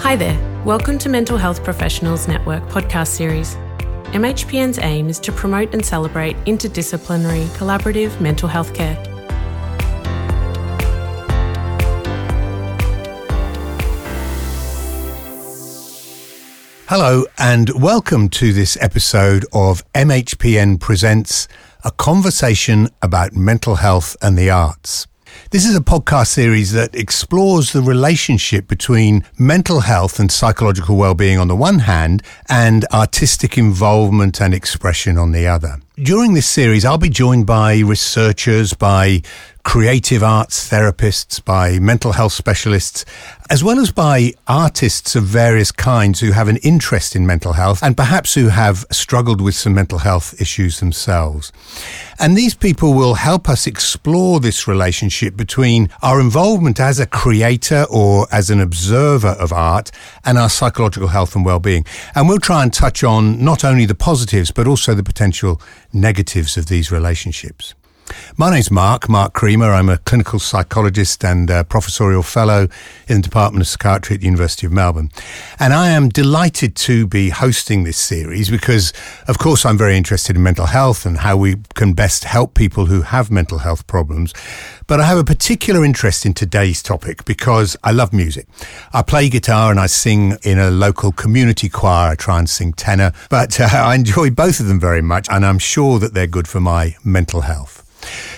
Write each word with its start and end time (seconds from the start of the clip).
Hi 0.00 0.14
there. 0.14 0.62
Welcome 0.64 0.96
to 0.98 1.08
Mental 1.08 1.36
Health 1.36 1.64
Professionals 1.64 2.28
Network 2.28 2.62
podcast 2.68 3.08
series. 3.08 3.56
MHPN's 4.14 4.78
aim 4.78 5.08
is 5.08 5.18
to 5.18 5.32
promote 5.32 5.74
and 5.74 5.84
celebrate 5.84 6.36
interdisciplinary, 6.44 7.44
collaborative 7.58 8.18
mental 8.20 8.48
health 8.48 8.72
care. 8.72 8.94
Hello, 16.86 17.26
and 17.36 17.70
welcome 17.70 18.28
to 18.30 18.52
this 18.52 18.78
episode 18.80 19.44
of 19.52 19.82
MHPN 19.94 20.80
Presents 20.80 21.48
a 21.84 21.90
conversation 21.90 22.88
about 23.02 23.34
mental 23.34 23.74
health 23.74 24.16
and 24.22 24.38
the 24.38 24.48
arts. 24.48 25.06
This 25.50 25.64
is 25.64 25.74
a 25.74 25.80
podcast 25.80 26.26
series 26.26 26.72
that 26.72 26.94
explores 26.94 27.72
the 27.72 27.80
relationship 27.80 28.68
between 28.68 29.24
mental 29.38 29.80
health 29.80 30.20
and 30.20 30.30
psychological 30.30 30.96
well-being 30.96 31.38
on 31.38 31.48
the 31.48 31.56
one 31.56 31.80
hand 31.80 32.22
and 32.48 32.84
artistic 32.92 33.56
involvement 33.56 34.40
and 34.40 34.52
expression 34.52 35.16
on 35.16 35.32
the 35.32 35.46
other. 35.46 35.76
During 35.96 36.34
this 36.34 36.46
series, 36.46 36.84
I'll 36.84 36.98
be 36.98 37.08
joined 37.08 37.46
by 37.46 37.78
researchers, 37.80 38.74
by 38.74 39.22
creative 39.68 40.22
arts 40.22 40.70
therapists, 40.70 41.44
by 41.44 41.78
mental 41.78 42.12
health 42.12 42.32
specialists, 42.32 43.04
as 43.50 43.62
well 43.62 43.78
as 43.78 43.92
by 43.92 44.32
artists 44.46 45.14
of 45.14 45.24
various 45.24 45.70
kinds 45.70 46.20
who 46.20 46.32
have 46.32 46.48
an 46.48 46.56
interest 46.62 47.14
in 47.14 47.26
mental 47.26 47.52
health 47.52 47.82
and 47.82 47.94
perhaps 47.94 48.32
who 48.32 48.48
have 48.48 48.86
struggled 48.90 49.42
with 49.42 49.54
some 49.54 49.74
mental 49.74 49.98
health 49.98 50.34
issues 50.40 50.80
themselves. 50.80 51.52
And 52.18 52.34
these 52.34 52.54
people 52.54 52.94
will 52.94 53.12
help 53.12 53.46
us 53.46 53.66
explore 53.66 54.40
this 54.40 54.66
relationship 54.66 55.36
between 55.36 55.90
our 56.02 56.18
involvement 56.18 56.80
as 56.80 56.98
a 56.98 57.04
creator 57.04 57.84
or 57.90 58.26
as 58.32 58.48
an 58.48 58.62
observer 58.62 59.36
of 59.38 59.52
art 59.52 59.90
and 60.24 60.38
our 60.38 60.48
psychological 60.48 61.08
health 61.08 61.36
and 61.36 61.44
well-being. 61.44 61.84
And 62.14 62.26
we'll 62.26 62.38
try 62.38 62.62
and 62.62 62.72
touch 62.72 63.04
on 63.04 63.44
not 63.44 63.64
only 63.66 63.84
the 63.84 63.94
positives, 63.94 64.50
but 64.50 64.66
also 64.66 64.94
the 64.94 65.02
potential 65.02 65.60
negatives 65.92 66.56
of 66.56 66.68
these 66.68 66.90
relationships. 66.90 67.74
My 68.36 68.50
name's 68.50 68.70
Mark, 68.70 69.08
Mark 69.08 69.32
Creamer. 69.32 69.72
I'm 69.72 69.88
a 69.88 69.98
clinical 69.98 70.38
psychologist 70.38 71.24
and 71.24 71.48
professorial 71.68 72.22
fellow 72.22 72.68
in 73.08 73.16
the 73.16 73.22
Department 73.22 73.62
of 73.62 73.68
Psychiatry 73.68 74.14
at 74.14 74.20
the 74.20 74.26
University 74.26 74.66
of 74.66 74.72
Melbourne. 74.72 75.10
And 75.58 75.74
I 75.74 75.88
am 75.90 76.08
delighted 76.08 76.76
to 76.76 77.06
be 77.06 77.30
hosting 77.30 77.84
this 77.84 77.98
series 77.98 78.50
because, 78.50 78.92
of 79.26 79.38
course, 79.38 79.66
I'm 79.66 79.78
very 79.78 79.96
interested 79.96 80.36
in 80.36 80.42
mental 80.42 80.66
health 80.66 81.04
and 81.04 81.18
how 81.18 81.36
we 81.36 81.56
can 81.74 81.94
best 81.94 82.24
help 82.24 82.54
people 82.54 82.86
who 82.86 83.02
have 83.02 83.30
mental 83.30 83.58
health 83.58 83.86
problems. 83.86 84.32
But 84.88 85.00
I 85.00 85.04
have 85.04 85.18
a 85.18 85.24
particular 85.24 85.84
interest 85.84 86.24
in 86.24 86.32
today's 86.32 86.82
topic 86.82 87.26
because 87.26 87.76
I 87.84 87.92
love 87.92 88.14
music. 88.14 88.48
I 88.94 89.02
play 89.02 89.28
guitar 89.28 89.70
and 89.70 89.78
I 89.78 89.84
sing 89.84 90.38
in 90.42 90.58
a 90.58 90.70
local 90.70 91.12
community 91.12 91.68
choir. 91.68 92.12
I 92.12 92.14
try 92.14 92.38
and 92.38 92.48
sing 92.48 92.72
tenor, 92.72 93.12
but 93.28 93.60
uh, 93.60 93.64
I 93.72 93.96
enjoy 93.96 94.30
both 94.30 94.60
of 94.60 94.66
them 94.66 94.80
very 94.80 95.02
much 95.02 95.28
and 95.30 95.44
I'm 95.44 95.58
sure 95.58 95.98
that 95.98 96.14
they're 96.14 96.26
good 96.26 96.48
for 96.48 96.60
my 96.60 96.96
mental 97.04 97.42
health. 97.42 97.84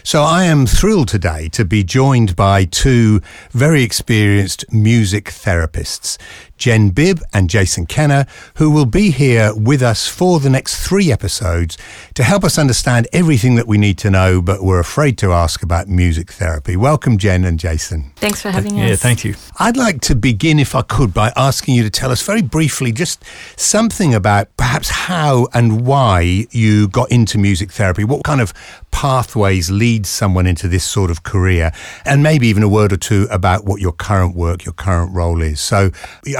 So 0.02 0.22
I 0.22 0.44
am 0.44 0.66
thrilled 0.66 1.08
today 1.08 1.48
to 1.50 1.64
be 1.64 1.84
joined 1.84 2.34
by 2.34 2.64
two 2.64 3.20
very 3.50 3.82
experienced 3.82 4.64
music 4.72 5.26
therapists, 5.26 6.18
Jen 6.56 6.90
Bibb 6.90 7.20
and 7.32 7.50
Jason 7.50 7.86
Kenner, 7.86 8.26
who 8.56 8.70
will 8.70 8.86
be 8.86 9.10
here 9.10 9.54
with 9.54 9.82
us 9.82 10.08
for 10.08 10.40
the 10.40 10.50
next 10.50 10.86
three 10.86 11.12
episodes 11.12 11.76
to 12.14 12.22
help 12.22 12.44
us 12.44 12.58
understand 12.58 13.08
everything 13.12 13.54
that 13.56 13.68
we 13.68 13.78
need 13.78 13.98
to 13.98 14.10
know, 14.10 14.40
but 14.40 14.62
we're 14.62 14.80
afraid 14.80 15.18
to 15.18 15.32
ask 15.32 15.62
about 15.62 15.88
music 15.88 16.32
therapy. 16.32 16.39
Welcome, 16.40 17.18
Jen 17.18 17.44
and 17.44 17.58
Jason. 17.58 18.12
Thanks 18.16 18.40
for 18.40 18.50
having 18.50 18.76
yeah, 18.76 18.84
us. 18.84 18.90
Yeah, 18.90 18.96
thank 18.96 19.24
you. 19.24 19.34
I'd 19.58 19.76
like 19.76 20.00
to 20.02 20.14
begin, 20.14 20.58
if 20.58 20.74
I 20.74 20.82
could, 20.82 21.12
by 21.12 21.32
asking 21.36 21.74
you 21.74 21.82
to 21.82 21.90
tell 21.90 22.10
us 22.10 22.22
very 22.22 22.42
briefly 22.42 22.92
just 22.92 23.22
something 23.56 24.14
about 24.14 24.48
perhaps 24.56 24.88
how 24.88 25.48
and 25.52 25.86
why 25.86 26.46
you 26.50 26.88
got 26.88 27.10
into 27.10 27.36
music 27.36 27.70
therapy. 27.70 28.04
What 28.04 28.24
kind 28.24 28.40
of 28.40 28.54
pathways 28.90 29.70
lead 29.70 30.06
someone 30.06 30.46
into 30.46 30.66
this 30.66 30.84
sort 30.84 31.10
of 31.10 31.22
career? 31.22 31.72
And 32.04 32.22
maybe 32.22 32.46
even 32.48 32.62
a 32.62 32.68
word 32.68 32.92
or 32.92 32.96
two 32.96 33.26
about 33.30 33.64
what 33.64 33.80
your 33.80 33.92
current 33.92 34.34
work, 34.34 34.64
your 34.64 34.74
current 34.74 35.14
role 35.14 35.42
is. 35.42 35.60
So, 35.60 35.90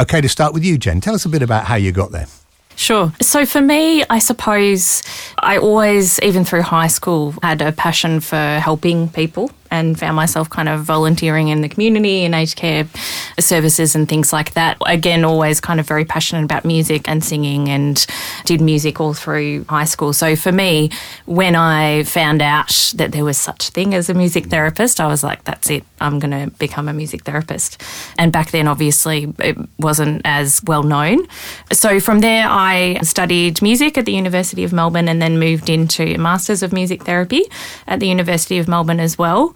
okay 0.01 0.21
to 0.21 0.29
start 0.29 0.55
with 0.55 0.65
you, 0.65 0.79
Jen. 0.79 1.01
Tell 1.01 1.15
us 1.15 1.25
a 1.27 1.29
bit 1.29 1.43
about 1.43 1.67
how 1.67 1.75
you 1.77 1.93
got 1.93 2.11
there. 2.11 2.27
Sure. 2.77 3.13
So 3.21 3.45
for 3.45 3.61
me, 3.61 4.05
I 4.09 4.19
suppose 4.21 5.03
I 5.39 5.59
always, 5.59 6.19
even 6.21 6.47
through 6.47 6.63
high 6.63 6.87
school, 6.87 7.35
had 7.43 7.61
a 7.61 7.73
passion 7.73 8.21
for 8.21 8.59
helping 8.59 9.11
people 9.11 9.51
and 9.71 9.99
found 9.99 10.17
myself 10.17 10.51
kind 10.51 10.69
of 10.69 10.83
volunteering 10.83 11.49
in 11.49 11.61
the 11.61 11.69
community 11.69 12.25
in 12.25 12.35
aged 12.35 12.57
care 12.57 12.87
services 13.39 13.95
and 13.95 14.09
things 14.09 14.33
like 14.33 14.53
that. 14.53 14.77
Again, 14.87 15.25
always 15.25 15.61
kind 15.61 15.81
of 15.81 15.87
very 15.87 16.05
passionate 16.05 16.45
about 16.45 16.65
music 16.65 17.09
and 17.09 17.25
singing 17.25 17.69
and 17.69 18.07
did 18.45 18.61
music 18.61 19.01
all 19.01 19.15
through 19.15 19.65
high 19.69 19.85
school. 19.85 20.13
So 20.13 20.37
for 20.37 20.53
me, 20.53 20.91
when 21.27 21.55
I 21.55 22.03
found 22.05 22.43
out 22.43 22.93
that 22.97 23.13
there 23.13 23.25
was 23.25 23.39
such 23.39 23.69
a 23.69 23.73
thing 23.73 23.95
as 23.95 24.09
a 24.09 24.15
music 24.15 24.47
therapist, 24.47 25.01
I 25.01 25.07
was 25.07 25.23
like, 25.23 25.45
that's 25.45 25.71
it. 25.71 25.85
I'm 26.01 26.19
going 26.19 26.33
to 26.33 26.57
become 26.59 26.89
a 26.89 26.93
music 26.93 27.25
therapist. 27.25 27.83
And 28.19 28.33
back 28.33 28.51
then, 28.51 28.67
obviously, 28.67 29.33
it 29.39 29.57
wasn't 29.79 30.23
as 30.25 30.63
well 30.65 30.83
known. 30.83 31.27
So 31.73 32.01
from 32.01 32.21
there, 32.21 32.47
I 32.49 32.99
studied 33.03 33.63
music 33.63 33.97
at 33.99 34.07
the 34.07 34.13
University 34.13 34.65
of 34.65 34.73
Melbourne 34.73 35.09
and 35.09 35.21
then 35.23 35.39
moved 35.39 35.69
into 35.71 36.03
a 36.03 36.17
Masters 36.17 36.63
of 36.63 36.73
Music 36.73 37.05
Therapy 37.05 37.45
at 37.87 38.01
the 38.01 38.09
University 38.09 38.59
of 38.59 38.67
Melbourne 38.67 39.01
as 39.01 39.17
well 39.17 39.55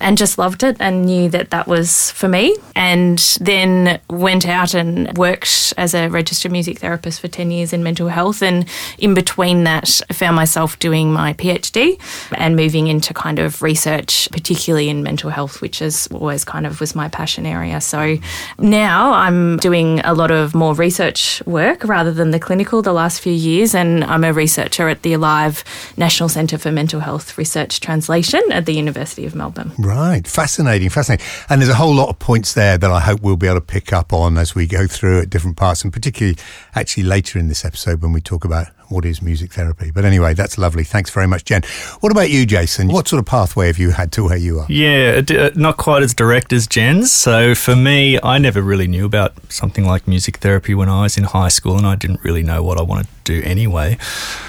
and 0.00 0.16
just 0.16 0.38
loved 0.38 0.62
it 0.62 0.76
and 0.80 1.04
knew 1.04 1.28
that 1.28 1.50
that 1.50 1.66
was 1.66 2.10
for 2.12 2.28
me. 2.28 2.56
And 2.74 3.18
then 3.40 4.00
went 4.08 4.46
out 4.46 4.74
and 4.74 5.16
worked 5.16 5.74
as 5.76 5.94
a 5.94 6.08
registered 6.08 6.52
music 6.52 6.78
therapist 6.78 7.20
for 7.20 7.28
10 7.28 7.50
years 7.50 7.72
in 7.72 7.82
mental 7.82 8.08
health. 8.08 8.42
And 8.42 8.66
in 8.98 9.14
between 9.14 9.64
that, 9.64 10.00
I 10.08 10.14
found 10.14 10.36
myself 10.36 10.78
doing 10.78 11.12
my 11.12 11.34
PhD 11.34 12.00
and 12.36 12.56
moving 12.56 12.86
into 12.86 13.12
kind 13.12 13.38
of 13.38 13.62
research, 13.62 14.28
particularly 14.32 14.88
in 14.88 15.02
mental 15.02 15.30
health, 15.30 15.60
which 15.60 15.82
is 15.82 16.06
always 16.08 16.44
kind 16.44 16.66
of 16.66 16.80
was 16.80 16.94
my 16.94 17.08
passion 17.08 17.44
area. 17.44 17.80
So 17.80 18.16
now 18.58 19.12
I'm 19.12 19.58
doing 19.58 20.00
a 20.00 20.14
lot 20.14 20.30
of 20.30 20.54
more 20.54 20.74
research 20.74 21.42
work 21.46 21.84
rather 21.84 22.12
than 22.12 22.30
the 22.30 22.40
clinical 22.40 22.80
the 22.82 22.92
last 22.92 23.20
few 23.20 23.32
years. 23.32 23.74
And 23.74 24.04
I'm 24.04 24.24
a 24.24 24.32
researcher 24.32 24.88
at 24.88 25.02
the 25.02 25.12
Alive 25.12 25.62
National 25.96 26.28
Centre 26.28 26.58
for 26.58 26.72
Mental 26.72 27.00
Health 27.00 27.36
Research 27.36 27.80
Translation 27.80 28.40
at 28.50 28.64
the 28.66 28.72
University 28.72 29.26
of 29.26 29.34
Melbourne. 29.34 29.72
Right. 29.78 29.89
Fascinating. 30.26 30.88
Fascinating. 30.88 31.26
And 31.48 31.60
there's 31.60 31.70
a 31.70 31.74
whole 31.74 31.94
lot 31.94 32.08
of 32.08 32.18
points 32.18 32.54
there 32.54 32.78
that 32.78 32.90
I 32.90 33.00
hope 33.00 33.20
we'll 33.20 33.36
be 33.36 33.46
able 33.46 33.60
to 33.60 33.66
pick 33.66 33.92
up 33.92 34.12
on 34.12 34.38
as 34.38 34.54
we 34.54 34.66
go 34.66 34.86
through 34.86 35.20
at 35.20 35.30
different 35.30 35.56
parts, 35.56 35.82
and 35.82 35.92
particularly 35.92 36.36
actually 36.74 37.04
later 37.04 37.38
in 37.38 37.48
this 37.48 37.64
episode 37.64 38.02
when 38.02 38.12
we 38.12 38.20
talk 38.20 38.44
about 38.44 38.68
what 38.90 39.04
is 39.04 39.22
music 39.22 39.52
therapy. 39.52 39.90
But 39.90 40.04
anyway, 40.04 40.34
that's 40.34 40.58
lovely. 40.58 40.84
Thanks 40.84 41.10
very 41.10 41.26
much, 41.26 41.44
Jen. 41.44 41.62
What 42.00 42.12
about 42.12 42.30
you, 42.30 42.44
Jason? 42.44 42.88
What 42.88 43.08
sort 43.08 43.20
of 43.20 43.26
pathway 43.26 43.68
have 43.68 43.78
you 43.78 43.90
had 43.90 44.12
to 44.12 44.24
where 44.24 44.36
you 44.36 44.60
are? 44.60 44.66
Yeah, 44.68 45.22
uh, 45.30 45.50
not 45.54 45.76
quite 45.76 46.02
as 46.02 46.14
direct 46.14 46.52
as 46.52 46.66
Jen's. 46.66 47.12
So 47.12 47.54
for 47.54 47.76
me, 47.76 48.18
I 48.22 48.38
never 48.38 48.62
really 48.62 48.88
knew 48.88 49.06
about 49.06 49.32
something 49.50 49.84
like 49.84 50.08
music 50.08 50.38
therapy 50.38 50.74
when 50.74 50.88
I 50.88 51.02
was 51.02 51.16
in 51.16 51.24
high 51.24 51.48
school, 51.48 51.76
and 51.76 51.86
I 51.86 51.94
didn't 51.94 52.22
really 52.24 52.42
know 52.42 52.62
what 52.62 52.78
I 52.78 52.82
wanted 52.82 53.06
to 53.06 53.40
do 53.40 53.42
anyway. 53.46 53.96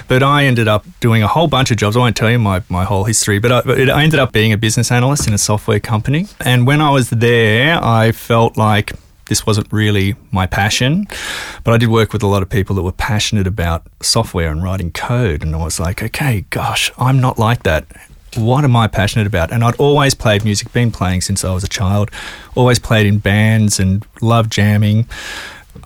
But 0.07 0.23
I 0.23 0.45
ended 0.45 0.67
up 0.67 0.85
doing 0.99 1.23
a 1.23 1.27
whole 1.27 1.47
bunch 1.47 1.71
of 1.71 1.77
jobs. 1.77 1.95
I 1.95 1.99
won't 1.99 2.17
tell 2.17 2.29
you 2.31 2.39
my, 2.39 2.63
my 2.69 2.83
whole 2.83 3.03
history, 3.03 3.39
but 3.39 3.51
I, 3.51 3.61
but 3.61 3.89
I 3.89 4.03
ended 4.03 4.19
up 4.19 4.31
being 4.31 4.51
a 4.51 4.57
business 4.57 4.91
analyst 4.91 5.27
in 5.27 5.33
a 5.33 5.37
software 5.37 5.79
company. 5.79 6.27
And 6.39 6.65
when 6.65 6.81
I 6.81 6.89
was 6.89 7.09
there, 7.09 7.79
I 7.81 8.11
felt 8.11 8.57
like 8.57 8.93
this 9.31 9.45
wasn't 9.45 9.71
really 9.71 10.13
my 10.33 10.45
passion, 10.45 11.07
but 11.63 11.73
I 11.73 11.77
did 11.77 11.87
work 11.87 12.11
with 12.11 12.21
a 12.21 12.27
lot 12.27 12.41
of 12.41 12.49
people 12.49 12.75
that 12.75 12.81
were 12.81 12.91
passionate 12.91 13.47
about 13.47 13.87
software 14.01 14.51
and 14.51 14.61
writing 14.61 14.91
code. 14.91 15.41
And 15.41 15.55
I 15.55 15.63
was 15.63 15.79
like, 15.79 16.03
okay, 16.03 16.43
gosh, 16.49 16.91
I'm 16.97 17.21
not 17.21 17.39
like 17.39 17.63
that. 17.63 17.85
What 18.35 18.65
am 18.65 18.75
I 18.75 18.89
passionate 18.89 19.27
about? 19.27 19.49
And 19.53 19.63
I'd 19.63 19.77
always 19.77 20.13
played 20.13 20.43
music, 20.43 20.73
been 20.73 20.91
playing 20.91 21.21
since 21.21 21.45
I 21.45 21.53
was 21.53 21.63
a 21.63 21.69
child, 21.69 22.11
always 22.55 22.77
played 22.77 23.05
in 23.05 23.19
bands 23.19 23.79
and 23.79 24.05
loved 24.21 24.51
jamming. 24.51 25.07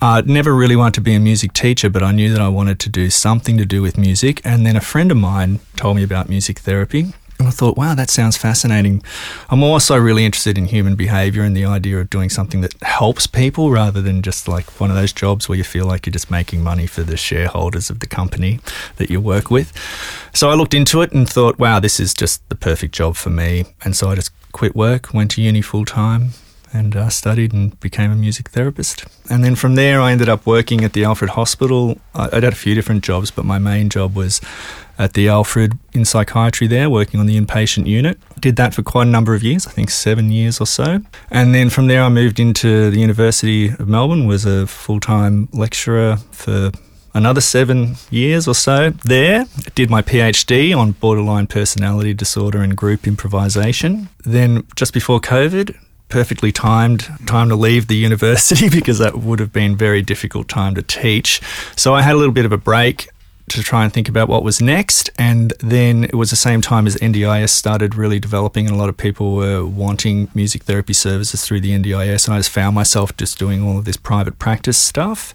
I 0.00 0.22
never 0.22 0.52
really 0.52 0.74
wanted 0.74 0.94
to 0.94 1.00
be 1.02 1.14
a 1.14 1.20
music 1.20 1.52
teacher, 1.52 1.88
but 1.88 2.02
I 2.02 2.10
knew 2.10 2.32
that 2.32 2.40
I 2.40 2.48
wanted 2.48 2.80
to 2.80 2.88
do 2.88 3.10
something 3.10 3.56
to 3.58 3.64
do 3.64 3.80
with 3.80 3.96
music. 3.96 4.40
And 4.44 4.66
then 4.66 4.74
a 4.74 4.80
friend 4.80 5.12
of 5.12 5.18
mine 5.18 5.60
told 5.76 5.94
me 5.94 6.02
about 6.02 6.28
music 6.28 6.58
therapy. 6.58 7.14
And 7.38 7.48
I 7.48 7.50
thought, 7.50 7.76
wow, 7.76 7.94
that 7.94 8.10
sounds 8.10 8.36
fascinating. 8.36 9.02
I'm 9.50 9.62
also 9.62 9.96
really 9.96 10.24
interested 10.24 10.56
in 10.56 10.66
human 10.66 10.94
behavior 10.94 11.42
and 11.42 11.56
the 11.56 11.66
idea 11.66 11.98
of 11.98 12.08
doing 12.08 12.30
something 12.30 12.62
that 12.62 12.74
helps 12.82 13.26
people 13.26 13.70
rather 13.70 14.00
than 14.00 14.22
just 14.22 14.48
like 14.48 14.80
one 14.80 14.90
of 14.90 14.96
those 14.96 15.12
jobs 15.12 15.48
where 15.48 15.58
you 15.58 15.64
feel 15.64 15.86
like 15.86 16.06
you're 16.06 16.12
just 16.12 16.30
making 16.30 16.62
money 16.62 16.86
for 16.86 17.02
the 17.02 17.16
shareholders 17.16 17.90
of 17.90 18.00
the 18.00 18.06
company 18.06 18.60
that 18.96 19.10
you 19.10 19.20
work 19.20 19.50
with. 19.50 19.72
So 20.32 20.50
I 20.50 20.54
looked 20.54 20.74
into 20.74 21.02
it 21.02 21.12
and 21.12 21.28
thought, 21.28 21.58
wow, 21.58 21.80
this 21.80 22.00
is 22.00 22.14
just 22.14 22.46
the 22.48 22.54
perfect 22.54 22.94
job 22.94 23.16
for 23.16 23.30
me. 23.30 23.66
And 23.84 23.94
so 23.94 24.10
I 24.10 24.14
just 24.14 24.30
quit 24.52 24.74
work, 24.74 25.12
went 25.12 25.32
to 25.32 25.42
uni 25.42 25.60
full 25.60 25.84
time, 25.84 26.30
and 26.72 26.96
uh, 26.96 27.08
studied 27.08 27.52
and 27.52 27.78
became 27.80 28.10
a 28.10 28.16
music 28.16 28.50
therapist. 28.50 29.04
And 29.30 29.44
then 29.44 29.54
from 29.54 29.74
there, 29.74 30.00
I 30.00 30.12
ended 30.12 30.28
up 30.28 30.46
working 30.46 30.84
at 30.84 30.92
the 30.92 31.04
Alfred 31.04 31.30
Hospital. 31.30 31.98
I, 32.14 32.28
would 32.32 32.42
had 32.42 32.52
a 32.52 32.56
few 32.56 32.74
different 32.74 33.04
jobs, 33.04 33.30
but 33.30 33.44
my 33.44 33.58
main 33.58 33.88
job 33.88 34.14
was 34.14 34.40
at 34.98 35.12
the 35.12 35.28
Alfred 35.28 35.78
in 35.92 36.04
psychiatry 36.04 36.66
there, 36.66 36.88
working 36.88 37.20
on 37.20 37.26
the 37.26 37.38
inpatient 37.38 37.86
unit. 37.86 38.18
Did 38.40 38.56
that 38.56 38.74
for 38.74 38.82
quite 38.82 39.06
a 39.06 39.10
number 39.10 39.34
of 39.34 39.42
years, 39.42 39.66
I 39.66 39.70
think 39.70 39.90
seven 39.90 40.30
years 40.30 40.60
or 40.60 40.66
so. 40.66 41.00
And 41.30 41.54
then 41.54 41.70
from 41.70 41.86
there, 41.86 42.02
I 42.02 42.08
moved 42.08 42.40
into 42.40 42.90
the 42.90 42.98
University 42.98 43.68
of 43.68 43.88
Melbourne, 43.88 44.26
was 44.26 44.44
a 44.44 44.66
full 44.66 45.00
time 45.00 45.48
lecturer 45.52 46.16
for 46.30 46.70
another 47.14 47.40
seven 47.40 47.96
years 48.10 48.46
or 48.46 48.54
so 48.54 48.90
there. 49.04 49.46
Did 49.74 49.90
my 49.90 50.02
PhD 50.02 50.76
on 50.76 50.92
borderline 50.92 51.46
personality 51.46 52.12
disorder 52.14 52.60
and 52.62 52.76
group 52.76 53.06
improvisation. 53.06 54.08
Then, 54.24 54.66
just 54.76 54.92
before 54.92 55.20
COVID, 55.20 55.76
perfectly 56.08 56.52
timed 56.52 57.08
time 57.26 57.48
to 57.48 57.56
leave 57.56 57.88
the 57.88 57.96
university 58.08 58.68
because 58.68 58.98
that 58.98 59.18
would 59.18 59.40
have 59.40 59.52
been 59.52 59.76
very 59.76 60.02
difficult 60.02 60.48
time 60.48 60.74
to 60.74 60.82
teach. 60.82 61.40
So 61.76 61.94
I 61.94 62.02
had 62.02 62.14
a 62.14 62.18
little 62.18 62.34
bit 62.34 62.44
of 62.44 62.52
a 62.52 62.58
break 62.58 63.08
to 63.48 63.62
try 63.62 63.84
and 63.84 63.92
think 63.92 64.08
about 64.08 64.28
what 64.28 64.42
was 64.42 64.60
next. 64.60 65.10
And 65.18 65.52
then 65.60 66.04
it 66.04 66.14
was 66.14 66.30
the 66.30 66.36
same 66.36 66.60
time 66.60 66.86
as 66.86 66.96
NDIS 66.96 67.50
started 67.50 67.94
really 67.94 68.18
developing, 68.18 68.66
and 68.66 68.74
a 68.74 68.78
lot 68.78 68.88
of 68.88 68.96
people 68.96 69.34
were 69.34 69.64
wanting 69.64 70.28
music 70.34 70.64
therapy 70.64 70.92
services 70.92 71.44
through 71.44 71.60
the 71.60 71.70
NDIS. 71.70 72.26
And 72.26 72.34
I 72.34 72.38
just 72.38 72.50
found 72.50 72.74
myself 72.74 73.16
just 73.16 73.38
doing 73.38 73.62
all 73.62 73.78
of 73.78 73.84
this 73.84 73.96
private 73.96 74.38
practice 74.38 74.78
stuff. 74.78 75.32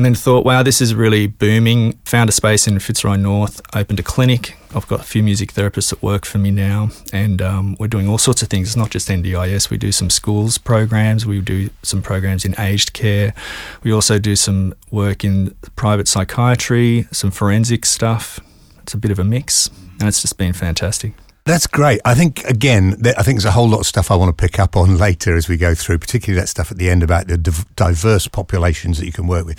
And 0.00 0.04
then 0.06 0.14
thought, 0.14 0.46
wow, 0.46 0.62
this 0.62 0.80
is 0.80 0.94
really 0.94 1.26
booming. 1.26 1.92
Found 2.06 2.30
a 2.30 2.32
space 2.32 2.66
in 2.66 2.78
Fitzroy 2.78 3.16
North, 3.16 3.60
opened 3.76 4.00
a 4.00 4.02
clinic. 4.02 4.56
I've 4.74 4.88
got 4.88 5.00
a 5.00 5.02
few 5.02 5.22
music 5.22 5.52
therapists 5.52 5.90
that 5.90 6.02
work 6.02 6.24
for 6.24 6.38
me 6.38 6.50
now, 6.50 6.88
and 7.12 7.42
um, 7.42 7.76
we're 7.78 7.86
doing 7.86 8.08
all 8.08 8.16
sorts 8.16 8.40
of 8.40 8.48
things. 8.48 8.68
It's 8.68 8.76
not 8.78 8.88
just 8.88 9.10
NDIS. 9.10 9.68
We 9.68 9.76
do 9.76 9.92
some 9.92 10.08
schools 10.08 10.56
programs. 10.56 11.26
We 11.26 11.42
do 11.42 11.68
some 11.82 12.00
programs 12.00 12.46
in 12.46 12.58
aged 12.58 12.94
care. 12.94 13.34
We 13.82 13.92
also 13.92 14.18
do 14.18 14.36
some 14.36 14.72
work 14.90 15.22
in 15.22 15.54
private 15.76 16.08
psychiatry, 16.08 17.06
some 17.12 17.30
forensic 17.30 17.84
stuff. 17.84 18.40
It's 18.80 18.94
a 18.94 18.96
bit 18.96 19.10
of 19.10 19.18
a 19.18 19.24
mix, 19.24 19.68
and 19.98 20.08
it's 20.08 20.22
just 20.22 20.38
been 20.38 20.54
fantastic. 20.54 21.12
That's 21.44 21.66
great. 21.66 22.00
I 22.04 22.14
think 22.14 22.44
again, 22.44 22.96
I 23.16 23.22
think 23.22 23.38
there's 23.38 23.44
a 23.46 23.50
whole 23.50 23.68
lot 23.68 23.80
of 23.80 23.86
stuff 23.86 24.10
I 24.10 24.14
want 24.14 24.36
to 24.36 24.40
pick 24.40 24.58
up 24.58 24.76
on 24.76 24.98
later 24.98 25.34
as 25.34 25.48
we 25.48 25.56
go 25.56 25.74
through, 25.74 25.98
particularly 25.98 26.40
that 26.40 26.48
stuff 26.48 26.70
at 26.70 26.76
the 26.76 26.90
end 26.90 27.02
about 27.02 27.28
the 27.28 27.38
diverse 27.76 28.28
populations 28.28 28.98
that 28.98 29.06
you 29.06 29.12
can 29.12 29.26
work 29.26 29.46
with. 29.46 29.58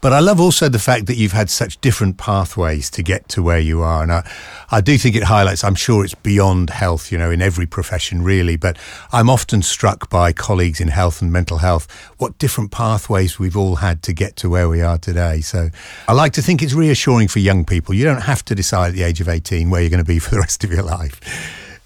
But 0.00 0.12
I 0.12 0.18
love 0.18 0.40
also 0.40 0.68
the 0.68 0.80
fact 0.80 1.06
that 1.06 1.14
you've 1.14 1.32
had 1.32 1.48
such 1.48 1.80
different 1.80 2.18
pathways 2.18 2.90
to 2.90 3.02
get 3.02 3.28
to 3.30 3.42
where 3.42 3.60
you 3.60 3.80
are, 3.80 4.02
and 4.02 4.12
I, 4.12 4.30
I 4.72 4.80
do 4.80 4.98
think 4.98 5.14
it 5.14 5.22
highlights. 5.22 5.62
I'm 5.62 5.76
sure 5.76 6.04
it's 6.04 6.14
beyond 6.14 6.70
health, 6.70 7.12
you 7.12 7.18
know, 7.18 7.30
in 7.30 7.40
every 7.40 7.66
profession 7.66 8.22
really, 8.22 8.56
but 8.56 8.76
I'm 9.12 9.30
often 9.30 9.62
struck 9.62 10.10
by 10.10 10.32
colleagues 10.32 10.80
in 10.80 10.88
health 10.88 11.22
and 11.22 11.32
mental 11.32 11.58
health 11.58 11.86
what 12.18 12.38
different 12.38 12.72
pathways 12.72 13.38
we've 13.38 13.56
all 13.56 13.76
had 13.76 14.02
to 14.02 14.12
get 14.12 14.36
to 14.36 14.50
where 14.50 14.68
we 14.68 14.82
are 14.82 14.98
today. 14.98 15.42
So 15.42 15.70
I 16.08 16.12
like 16.12 16.32
to 16.34 16.42
think 16.42 16.60
it's 16.60 16.74
reassuring 16.74 17.28
for 17.28 17.38
young 17.38 17.64
people. 17.64 17.94
You 17.94 18.04
don't 18.04 18.22
have 18.22 18.44
to 18.46 18.54
decide 18.54 18.88
at 18.88 18.94
the 18.94 19.04
age 19.04 19.20
of 19.20 19.28
18 19.28 19.70
where 19.70 19.80
you're 19.80 19.90
going 19.90 19.98
to 19.98 20.04
be 20.04 20.18
for 20.18 20.30
the 20.30 20.40
rest 20.40 20.64
of 20.64 20.72
your 20.72 20.82
life. 20.82 21.19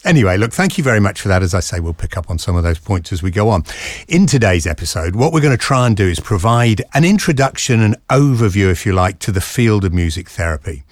Anyway, 0.04 0.36
look, 0.36 0.52
thank 0.52 0.76
you 0.76 0.84
very 0.84 1.00
much 1.00 1.20
for 1.20 1.28
that. 1.28 1.42
As 1.42 1.54
I 1.54 1.60
say, 1.60 1.80
we'll 1.80 1.94
pick 1.94 2.16
up 2.18 2.28
on 2.28 2.38
some 2.38 2.56
of 2.56 2.62
those 2.62 2.78
points 2.78 3.10
as 3.10 3.22
we 3.22 3.30
go 3.30 3.48
on. 3.48 3.64
In 4.06 4.26
today's 4.26 4.66
episode, 4.66 5.16
what 5.16 5.32
we're 5.32 5.40
going 5.40 5.56
to 5.56 5.62
try 5.62 5.86
and 5.86 5.96
do 5.96 6.06
is 6.06 6.20
provide 6.20 6.82
an 6.92 7.06
introduction, 7.06 7.80
an 7.80 7.96
overview, 8.10 8.70
if 8.70 8.84
you 8.84 8.92
like, 8.92 9.18
to 9.20 9.32
the 9.32 9.40
field 9.40 9.82
of 9.82 9.94
music 9.94 10.28
therapy. 10.28 10.82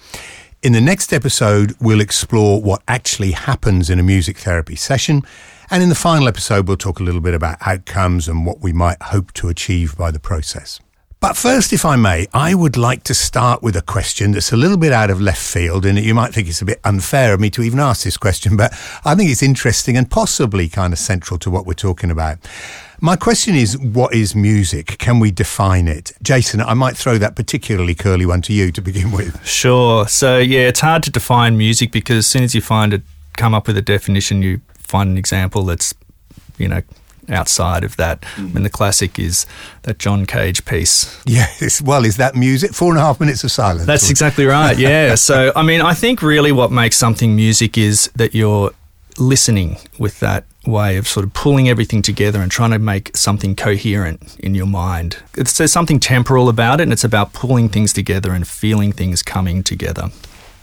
In 0.63 0.71
the 0.71 0.81
next 0.81 1.13
episode, 1.13 1.75
we'll 1.79 2.01
explore 2.01 2.59
what 2.59 2.81
actually 2.87 3.33
happens 3.33 3.89
in 3.89 3.99
a 3.99 4.03
music 4.03 4.37
therapy 4.37 4.75
session. 4.75 5.21
And 5.69 5.83
in 5.83 5.89
the 5.89 5.95
final 5.95 6.27
episode, 6.27 6.67
we'll 6.67 6.77
talk 6.77 6.99
a 6.99 7.03
little 7.03 7.21
bit 7.21 7.35
about 7.35 7.57
outcomes 7.61 8.27
and 8.27 8.47
what 8.47 8.61
we 8.61 8.73
might 8.73 9.01
hope 9.01 9.31
to 9.33 9.49
achieve 9.49 9.95
by 9.95 10.09
the 10.09 10.19
process. 10.19 10.79
But 11.23 11.37
first, 11.37 11.71
if 11.71 11.85
I 11.85 11.95
may, 11.95 12.27
I 12.33 12.53
would 12.53 12.75
like 12.75 13.03
to 13.03 13.13
start 13.13 13.63
with 13.63 13.77
a 13.77 13.81
question 13.81 14.33
that's 14.33 14.51
a 14.51 14.57
little 14.57 14.75
bit 14.75 14.91
out 14.91 15.09
of 15.09 15.21
left 15.21 15.41
field, 15.41 15.85
and 15.85 15.97
you 15.97 16.13
might 16.13 16.33
think 16.33 16.49
it's 16.49 16.61
a 16.61 16.65
bit 16.65 16.81
unfair 16.83 17.33
of 17.33 17.39
me 17.39 17.49
to 17.51 17.63
even 17.63 17.79
ask 17.79 18.03
this 18.03 18.17
question, 18.17 18.57
but 18.57 18.73
I 19.05 19.15
think 19.15 19.31
it's 19.31 19.41
interesting 19.41 19.95
and 19.95 20.11
possibly 20.11 20.67
kind 20.67 20.91
of 20.91 20.99
central 20.99 21.39
to 21.39 21.49
what 21.49 21.65
we're 21.65 21.75
talking 21.75 22.11
about. 22.11 22.39
My 22.99 23.15
question 23.15 23.55
is, 23.55 23.77
what 23.77 24.13
is 24.13 24.35
music? 24.35 24.97
Can 24.97 25.21
we 25.21 25.31
define 25.31 25.87
it? 25.87 26.11
Jason, 26.21 26.59
I 26.59 26.73
might 26.73 26.97
throw 26.97 27.17
that 27.17 27.37
particularly 27.37 27.95
curly 27.95 28.25
one 28.25 28.41
to 28.41 28.51
you 28.51 28.73
to 28.73 28.81
begin 28.81 29.13
with. 29.13 29.47
Sure. 29.47 30.05
So, 30.09 30.39
yeah, 30.39 30.67
it's 30.67 30.81
hard 30.81 31.03
to 31.03 31.09
define 31.09 31.57
music 31.57 31.93
because 31.93 32.17
as 32.17 32.27
soon 32.27 32.43
as 32.43 32.53
you 32.53 32.59
find 32.59 32.93
it, 32.93 33.01
come 33.37 33.53
up 33.53 33.67
with 33.67 33.77
a 33.77 33.81
definition, 33.81 34.41
you 34.41 34.59
find 34.73 35.09
an 35.09 35.17
example 35.17 35.63
that's, 35.63 35.93
you 36.57 36.67
know, 36.67 36.81
outside 37.29 37.83
of 37.83 37.97
that. 37.97 38.21
Mm. 38.35 38.53
mean, 38.53 38.63
the 38.63 38.69
classic 38.69 39.19
is 39.19 39.45
that 39.83 39.99
John 39.99 40.25
Cage 40.25 40.65
piece. 40.65 41.21
Yes, 41.33 41.81
well, 41.81 42.05
is 42.05 42.17
that 42.17 42.35
music? 42.35 42.73
Four 42.73 42.91
and 42.91 42.99
a 42.99 43.01
half 43.01 43.19
minutes 43.19 43.43
of 43.43 43.51
silence. 43.51 43.85
That's 43.85 44.09
exactly 44.09 44.45
right, 44.45 44.77
yeah. 44.77 45.15
so, 45.29 45.51
I 45.55 45.63
mean, 45.63 45.81
I 45.81 45.93
think 45.93 46.21
really 46.21 46.51
what 46.51 46.71
makes 46.71 46.95
something 46.95 47.35
music 47.35 47.77
is 47.77 48.11
that 48.15 48.35
you're 48.35 48.71
listening 49.17 49.77
with 49.97 50.19
that 50.19 50.45
way 50.65 50.97
of 50.97 51.07
sort 51.07 51.25
of 51.25 51.33
pulling 51.33 51.69
everything 51.69 52.01
together 52.01 52.41
and 52.41 52.51
trying 52.51 52.71
to 52.71 52.79
make 52.79 53.15
something 53.15 53.55
coherent 53.55 54.37
in 54.39 54.53
your 54.55 54.65
mind. 54.65 55.17
It's, 55.35 55.57
there's 55.57 55.71
something 55.71 55.99
temporal 55.99 56.49
about 56.49 56.79
it, 56.79 56.83
and 56.83 56.93
it's 56.93 57.03
about 57.03 57.33
pulling 57.33 57.69
things 57.69 57.93
together 57.93 58.31
and 58.31 58.47
feeling 58.47 58.91
things 58.91 59.23
coming 59.23 59.63
together. 59.63 60.09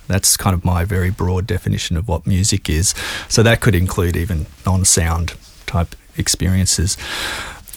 That's 0.06 0.36
kind 0.36 0.54
of 0.54 0.64
my 0.64 0.84
very 0.84 1.10
broad 1.10 1.46
definition 1.46 1.96
of 1.96 2.08
what 2.08 2.26
music 2.26 2.68
is. 2.68 2.94
So 3.28 3.42
that 3.42 3.60
could 3.60 3.74
include 3.74 4.16
even 4.16 4.46
non 4.66 4.84
sound 4.84 5.34
type 5.70 5.94
experiences. 6.16 6.96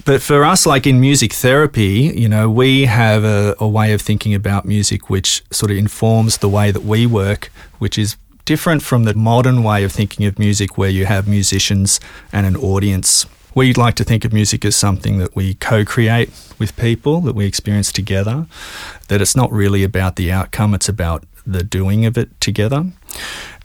But 0.05 0.21
for 0.21 0.43
us, 0.43 0.65
like 0.65 0.85
in 0.85 0.99
music 0.99 1.31
therapy, 1.31 2.11
you 2.15 2.27
know, 2.27 2.49
we 2.49 2.85
have 2.85 3.23
a, 3.23 3.55
a, 3.59 3.67
way 3.67 3.93
of 3.93 4.01
thinking 4.01 4.33
about 4.33 4.65
music 4.65 5.09
which 5.09 5.43
sort 5.49 5.71
of 5.71 5.77
informs 5.77 6.39
the 6.39 6.49
way 6.49 6.71
that 6.71 6.83
we 6.83 7.05
work, 7.05 7.51
which 7.79 7.97
is 7.97 8.17
different 8.43 8.81
from 8.83 9.05
the 9.05 9.13
modern 9.13 9.63
way 9.63 9.83
of 9.85 9.91
thinking 9.91 10.25
of 10.25 10.37
music 10.37 10.77
where 10.77 10.89
you 10.89 11.05
have 11.05 11.25
musicians 11.27 12.01
and 12.33 12.45
an 12.45 12.57
audience. 12.57 13.25
We'd 13.55 13.77
like 13.77 13.95
to 13.95 14.03
think 14.03 14.25
of 14.25 14.33
music 14.33 14.65
as 14.65 14.75
something 14.75 15.19
that 15.19 15.35
we 15.35 15.53
co 15.53 15.85
create 15.85 16.29
with 16.59 16.75
people, 16.75 17.21
that 17.21 17.35
we 17.35 17.45
experience 17.45 17.91
together, 17.91 18.47
that 19.07 19.21
it's 19.21 19.35
not 19.35 19.51
really 19.51 19.83
about 19.83 20.15
the 20.17 20.31
outcome, 20.31 20.73
it's 20.73 20.89
about 20.89 21.23
the 21.45 21.63
doing 21.63 22.05
of 22.05 22.17
it 22.17 22.29
together. 22.41 22.85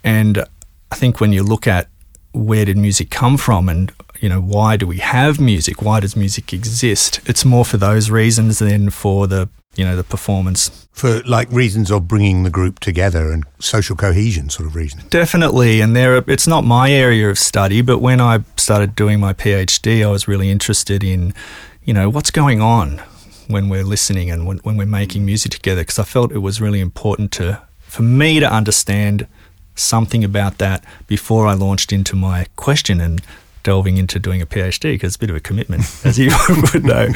And 0.03 0.45
I 0.91 0.95
think 0.95 1.19
when 1.19 1.33
you 1.33 1.43
look 1.43 1.67
at 1.67 1.89
where 2.31 2.63
did 2.65 2.77
music 2.77 3.09
come 3.09 3.35
from 3.37 3.67
and 3.67 3.91
you 4.19 4.29
know, 4.29 4.41
why 4.41 4.77
do 4.77 4.85
we 4.85 4.97
have 4.97 5.39
music? 5.39 5.81
Why 5.81 5.99
does 5.99 6.15
music 6.15 6.53
exist? 6.53 7.21
It's 7.25 7.45
more 7.45 7.65
for 7.65 7.77
those 7.77 8.09
reasons 8.09 8.59
than 8.59 8.89
for 8.89 9.27
the, 9.27 9.49
you 9.75 9.85
know, 9.85 9.95
the 9.95 10.03
performance. 10.03 10.87
For 10.91 11.21
like 11.23 11.49
reasons 11.51 11.89
of 11.89 12.07
bringing 12.07 12.43
the 12.43 12.49
group 12.49 12.79
together 12.79 13.31
and 13.31 13.45
social 13.59 13.95
cohesion 13.95 14.49
sort 14.49 14.67
of 14.67 14.75
reasons. 14.75 15.03
Definitely. 15.05 15.79
And 15.79 15.95
there, 15.95 16.17
it's 16.27 16.47
not 16.47 16.65
my 16.65 16.91
area 16.91 17.29
of 17.29 17.39
study, 17.39 17.81
but 17.81 17.99
when 17.99 18.19
I 18.19 18.43
started 18.57 18.95
doing 18.95 19.19
my 19.19 19.33
PhD, 19.33 20.05
I 20.05 20.11
was 20.11 20.27
really 20.27 20.49
interested 20.49 21.03
in, 21.03 21.33
you 21.83 21.93
know, 21.93 22.09
what's 22.09 22.31
going 22.31 22.61
on 22.61 23.01
when 23.47 23.69
we're 23.69 23.83
listening 23.83 24.29
and 24.29 24.45
when, 24.45 24.57
when 24.59 24.77
we're 24.77 24.85
making 24.85 25.25
music 25.25 25.53
together 25.53 25.81
because 25.81 25.97
I 25.97 26.03
felt 26.03 26.31
it 26.31 26.39
was 26.39 26.61
really 26.61 26.81
important 26.81 27.31
to, 27.33 27.61
for 27.79 28.03
me 28.03 28.39
to 28.39 28.51
understand 28.51 29.27
something 29.75 30.25
about 30.25 30.57
that 30.57 30.83
before 31.07 31.47
I 31.47 31.53
launched 31.53 31.93
into 31.93 32.15
my 32.15 32.45
question 32.57 32.99
and 32.99 33.21
delving 33.63 33.97
into 33.97 34.19
doing 34.19 34.41
a 34.41 34.45
PhD 34.45 34.93
because 34.93 35.09
it's 35.09 35.15
a 35.15 35.19
bit 35.19 35.29
of 35.29 35.35
a 35.35 35.39
commitment, 35.39 35.83
as 36.03 36.17
you 36.17 36.31
would 36.73 36.83
know. 36.83 37.09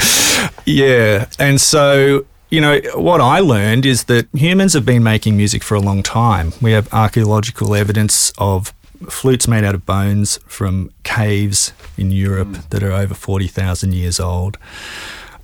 Yeah. 0.66 1.28
And 1.40 1.60
so, 1.60 2.26
you 2.50 2.62
know, 2.62 2.80
what 2.96 3.22
I 3.22 3.40
learned 3.40 3.86
is 3.86 4.06
that 4.06 4.28
humans 4.34 4.74
have 4.74 4.86
been 4.86 5.04
making 5.04 5.38
music 5.38 5.64
for 5.64 5.76
a 5.76 5.80
long 5.80 6.04
time. 6.04 6.54
We 6.62 6.72
have 6.72 6.92
archaeological 6.94 7.76
evidence 7.76 8.32
of 8.38 8.74
flutes 9.10 9.48
made 9.48 9.64
out 9.64 9.76
of 9.76 9.86
bones 9.86 10.40
from 10.46 10.92
caves 11.04 11.74
in 11.98 12.12
Europe 12.12 12.50
mm. 12.50 12.70
that 12.70 12.84
are 12.84 12.92
over 12.92 13.14
40,000 13.14 13.94
years 13.94 14.20
old. 14.20 14.58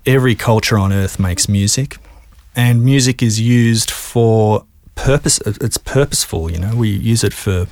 Every 0.06 0.36
culture 0.36 0.78
on 0.78 0.94
earth 0.94 1.20
makes 1.20 1.50
music, 1.50 1.98
and 2.56 2.84
music 2.84 3.22
is 3.22 3.40
used 3.40 3.92
for 3.92 4.66
purpose. 4.96 5.40
It's 5.46 5.78
purposeful, 5.78 6.52
you 6.52 6.58
know, 6.58 6.76
we 6.76 6.90
use 6.90 7.24
it 7.24 7.34
for 7.34 7.68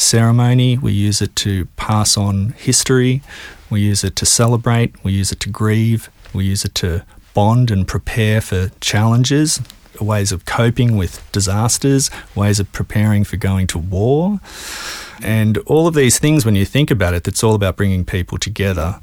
ceremony, 0.00 0.78
we 0.78 0.92
use 0.92 1.20
it 1.20 1.36
to 1.36 1.66
pass 1.76 2.16
on 2.16 2.50
history, 2.50 3.22
we 3.68 3.80
use 3.80 4.02
it 4.02 4.16
to 4.16 4.26
celebrate, 4.26 5.02
we 5.04 5.12
use 5.12 5.30
it 5.30 5.40
to 5.40 5.48
grieve, 5.48 6.10
we 6.32 6.44
use 6.44 6.64
it 6.64 6.74
to 6.76 7.04
bond 7.34 7.70
and 7.70 7.86
prepare 7.86 8.40
for 8.40 8.70
challenges, 8.80 9.60
ways 10.00 10.32
of 10.32 10.44
coping 10.44 10.96
with 10.96 11.26
disasters, 11.32 12.10
ways 12.34 12.58
of 12.58 12.72
preparing 12.72 13.24
for 13.24 13.36
going 13.36 13.66
to 13.68 13.78
war. 13.78 14.40
And 15.22 15.58
all 15.58 15.86
of 15.86 15.94
these 15.94 16.18
things, 16.18 16.44
when 16.44 16.56
you 16.56 16.64
think 16.64 16.90
about 16.90 17.14
it, 17.14 17.28
it's 17.28 17.44
all 17.44 17.54
about 17.54 17.76
bringing 17.76 18.04
people 18.04 18.38
together. 18.38 19.00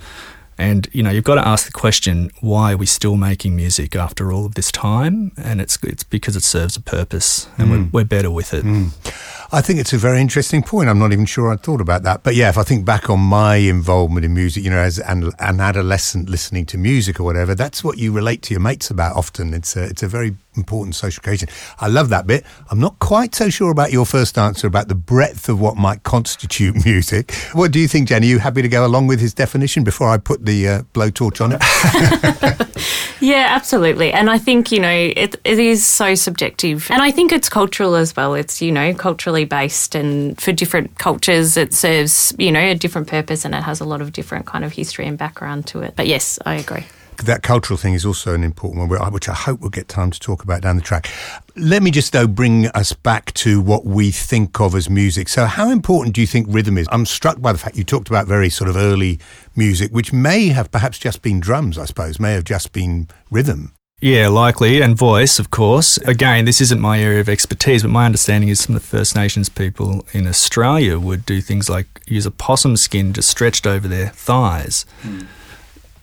And 0.57 0.89
you 0.91 1.03
know, 1.03 1.11
you've 1.11 1.23
got 1.23 1.35
to 1.35 1.47
ask 1.47 1.67
the 1.67 1.71
question: 1.71 2.31
Why 2.41 2.73
are 2.73 2.77
we 2.77 2.87
still 2.87 3.15
making 3.15 3.55
music 3.55 3.95
after 3.95 4.31
all 4.31 4.45
of 4.45 4.55
this 4.55 4.71
time? 4.71 5.31
And 5.37 5.61
it's 5.61 5.77
it's 5.83 6.03
because 6.03 6.35
it 6.35 6.41
serves 6.41 6.75
a 6.75 6.81
purpose, 6.81 7.47
and 7.59 7.67
mm. 7.67 7.91
we're, 7.93 8.01
we're, 8.01 8.05
better 8.05 8.31
with 8.31 8.55
it. 8.55 8.65
Mm. 8.65 9.46
I 9.49 9.61
think 9.61 9.79
it's 9.79 9.93
a 9.93 9.97
very 9.97 10.19
interesting 10.19 10.61
point. 10.61 10.89
I'm 10.89 10.99
not 10.99 11.13
even 11.13 11.25
sure 11.25 11.51
I'd 11.51 11.61
thought 11.61 11.79
about 11.79 12.03
that. 12.03 12.21
But 12.23 12.35
yeah, 12.35 12.49
if 12.49 12.57
I 12.57 12.63
think 12.63 12.83
back 12.83 13.09
on 13.09 13.21
my 13.21 13.55
involvement 13.55 14.25
in 14.25 14.33
music, 14.33 14.63
you 14.63 14.69
know, 14.69 14.77
as 14.77 14.99
an, 14.99 15.31
an 15.39 15.61
adolescent 15.61 16.29
listening 16.29 16.65
to 16.67 16.77
music 16.77 17.19
or 17.19 17.23
whatever, 17.23 17.55
that's 17.55 17.81
what 17.81 17.97
you 17.97 18.11
relate 18.11 18.41
to 18.43 18.53
your 18.53 18.59
mates 18.59 18.89
about 18.89 19.15
often. 19.15 19.53
It's 19.53 19.77
a, 19.77 19.83
it's 19.83 20.03
a 20.03 20.07
very 20.07 20.35
important 20.57 20.95
social 20.95 21.21
occasion. 21.21 21.47
I 21.79 21.87
love 21.87 22.09
that 22.09 22.27
bit. 22.27 22.45
I'm 22.69 22.79
not 22.79 22.99
quite 22.99 23.35
so 23.35 23.49
sure 23.49 23.71
about 23.71 23.91
your 23.91 24.05
first 24.05 24.37
answer 24.37 24.67
about 24.67 24.89
the 24.89 24.95
breadth 24.95 25.47
of 25.47 25.61
what 25.61 25.77
might 25.77 26.03
constitute 26.03 26.75
music. 26.85 27.31
What 27.53 27.71
do 27.71 27.79
you 27.79 27.87
think, 27.87 28.09
Jenny? 28.09 28.27
Are 28.27 28.29
you 28.31 28.39
happy 28.39 28.61
to 28.61 28.67
go 28.67 28.85
along 28.85 29.07
with 29.07 29.21
his 29.21 29.33
definition 29.33 29.83
before 29.83 30.09
I 30.09 30.17
put 30.17 30.45
the 30.45 30.67
uh, 30.67 30.81
blowtorch 30.93 31.39
on 31.39 31.53
it? 31.53 33.07
yeah, 33.21 33.47
absolutely. 33.51 34.11
And 34.11 34.29
I 34.29 34.37
think, 34.37 34.71
you 34.71 34.79
know, 34.79 34.89
it, 34.89 35.35
it 35.45 35.59
is 35.59 35.85
so 35.85 36.15
subjective. 36.15 36.89
And 36.91 37.01
I 37.01 37.11
think 37.11 37.31
it's 37.31 37.47
cultural 37.47 37.95
as 37.95 38.15
well. 38.15 38.33
It's, 38.33 38.61
you 38.61 38.71
know, 38.71 38.93
culturally 38.93 39.36
based. 39.45 39.95
And 39.95 40.39
for 40.39 40.51
different 40.51 40.97
cultures, 40.97 41.57
it 41.57 41.73
serves, 41.73 42.33
you 42.37 42.51
know, 42.51 42.59
a 42.59 42.75
different 42.75 43.07
purpose 43.07 43.45
and 43.45 43.55
it 43.55 43.63
has 43.63 43.79
a 43.79 43.85
lot 43.85 44.01
of 44.01 44.13
different 44.13 44.45
kind 44.45 44.63
of 44.63 44.73
history 44.73 45.05
and 45.05 45.17
background 45.17 45.67
to 45.67 45.81
it. 45.81 45.93
But 45.95 46.07
yes, 46.07 46.39
I 46.45 46.55
agree 46.55 46.85
that 47.25 47.43
cultural 47.43 47.77
thing 47.77 47.93
is 47.93 48.05
also 48.05 48.33
an 48.33 48.43
important 48.43 48.89
one, 48.89 49.11
which 49.11 49.29
I 49.29 49.33
hope 49.33 49.61
we'll 49.61 49.69
get 49.69 49.87
time 49.87 50.11
to 50.11 50.19
talk 50.19 50.43
about 50.43 50.61
down 50.61 50.75
the 50.75 50.81
track. 50.81 51.09
Let 51.55 51.81
me 51.81 51.91
just, 51.91 52.13
though, 52.13 52.27
bring 52.27 52.67
us 52.67 52.93
back 52.93 53.33
to 53.35 53.61
what 53.61 53.85
we 53.85 54.11
think 54.11 54.59
of 54.59 54.75
as 54.75 54.89
music. 54.89 55.27
So, 55.27 55.45
how 55.45 55.69
important 55.69 56.15
do 56.15 56.21
you 56.21 56.27
think 56.27 56.47
rhythm 56.49 56.77
is? 56.77 56.87
I'm 56.91 57.05
struck 57.05 57.41
by 57.41 57.51
the 57.51 57.57
fact 57.57 57.77
you 57.77 57.83
talked 57.83 58.09
about 58.09 58.27
very 58.27 58.49
sort 58.49 58.69
of 58.69 58.75
early 58.75 59.19
music, 59.55 59.91
which 59.91 60.13
may 60.13 60.47
have 60.49 60.71
perhaps 60.71 60.99
just 60.99 61.21
been 61.21 61.39
drums, 61.39 61.77
I 61.77 61.85
suppose, 61.85 62.19
may 62.19 62.33
have 62.33 62.43
just 62.43 62.71
been 62.71 63.07
rhythm. 63.31 63.76
Yeah, 63.99 64.27
likely, 64.27 64.79
and 64.79 64.95
voice, 64.95 65.39
of 65.39 65.49
course. 65.49 65.97
Again, 65.97 66.45
this 66.45 66.61
isn't 66.61 66.79
my 66.79 66.99
area 66.99 67.19
of 67.19 67.27
expertise, 67.27 67.81
but 67.81 67.89
my 67.89 68.05
understanding 68.05 68.47
is 68.47 68.59
some 68.59 68.75
of 68.75 68.81
the 68.83 68.87
First 68.87 69.15
Nations 69.15 69.49
people 69.49 70.05
in 70.13 70.27
Australia 70.27 70.99
would 70.99 71.25
do 71.25 71.41
things 71.41 71.67
like 71.67 71.87
use 72.05 72.27
a 72.27 72.31
possum 72.31 72.77
skin 72.77 73.11
just 73.11 73.27
stretched 73.27 73.65
over 73.65 73.87
their 73.87 74.09
thighs. 74.09 74.85
Mm. 75.01 75.25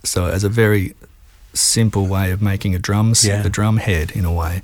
So, 0.02 0.26
as 0.26 0.42
a 0.42 0.48
very 0.48 0.96
simple 1.52 2.08
way 2.08 2.32
of 2.32 2.42
making 2.42 2.74
a 2.74 2.80
drum, 2.80 3.14
yeah. 3.22 3.42
the 3.42 3.48
drum 3.48 3.76
head 3.76 4.10
in 4.10 4.24
a 4.24 4.32
way. 4.32 4.62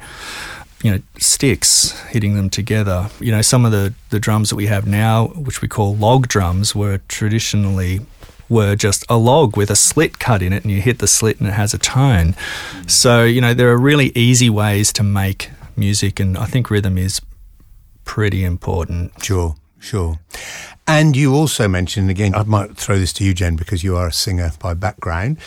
You 0.83 0.91
know, 0.91 1.03
sticks 1.19 1.93
hitting 2.09 2.35
them 2.35 2.51
together. 2.51 3.11
You 3.21 3.31
know, 3.31 3.43
some 3.43 3.65
of 3.65 3.71
the, 3.71 3.95
the 4.09 4.19
drums 4.19 4.51
that 4.51 4.57
we 4.57 4.67
have 4.67 4.89
now, 4.89 5.29
which 5.29 5.63
we 5.63 5.69
call 5.69 5.95
log 5.95 6.27
drums, 6.27 6.75
were 6.75 6.99
traditionally 7.07 8.01
were 8.51 8.77
just 8.77 9.05
a 9.09 9.17
log 9.17 9.57
with 9.57 9.71
a 9.71 9.77
slit 9.77 10.19
cut 10.19 10.43
in 10.43 10.53
it, 10.53 10.63
and 10.63 10.71
you 10.71 10.83
hit 10.83 10.99
the 10.99 11.07
slit 11.07 11.39
and 11.39 11.49
it 11.49 11.53
has 11.53 11.73
a 11.73 11.79
tone. 11.79 12.35
So, 12.87 13.25
you 13.25 13.41
know, 13.41 13.55
there 13.55 13.71
are 13.71 13.79
really 13.79 14.13
easy 14.15 14.51
ways 14.51 14.93
to 14.95 15.03
make 15.03 15.51
music, 15.77 16.21
and 16.21 16.37
I 16.37 16.45
think 16.45 16.69
rhythm 16.69 16.99
is 16.99 17.23
pretty 18.05 18.45
important. 18.45 19.13
Sure, 19.23 19.55
sure. 19.79 20.19
And 20.87 21.17
you 21.17 21.33
also 21.35 21.69
mentioned, 21.69 22.11
again, 22.11 22.35
I 22.35 22.43
might 22.43 22.77
throw 22.77 22.99
this 22.99 23.13
to 23.15 23.25
you, 23.25 23.33
Jen, 23.33 23.55
because 23.55 23.85
you 23.85 23.97
are 23.97 24.09
a 24.09 24.13
singer 24.13 24.51
by 24.59 24.75
background 24.75 25.39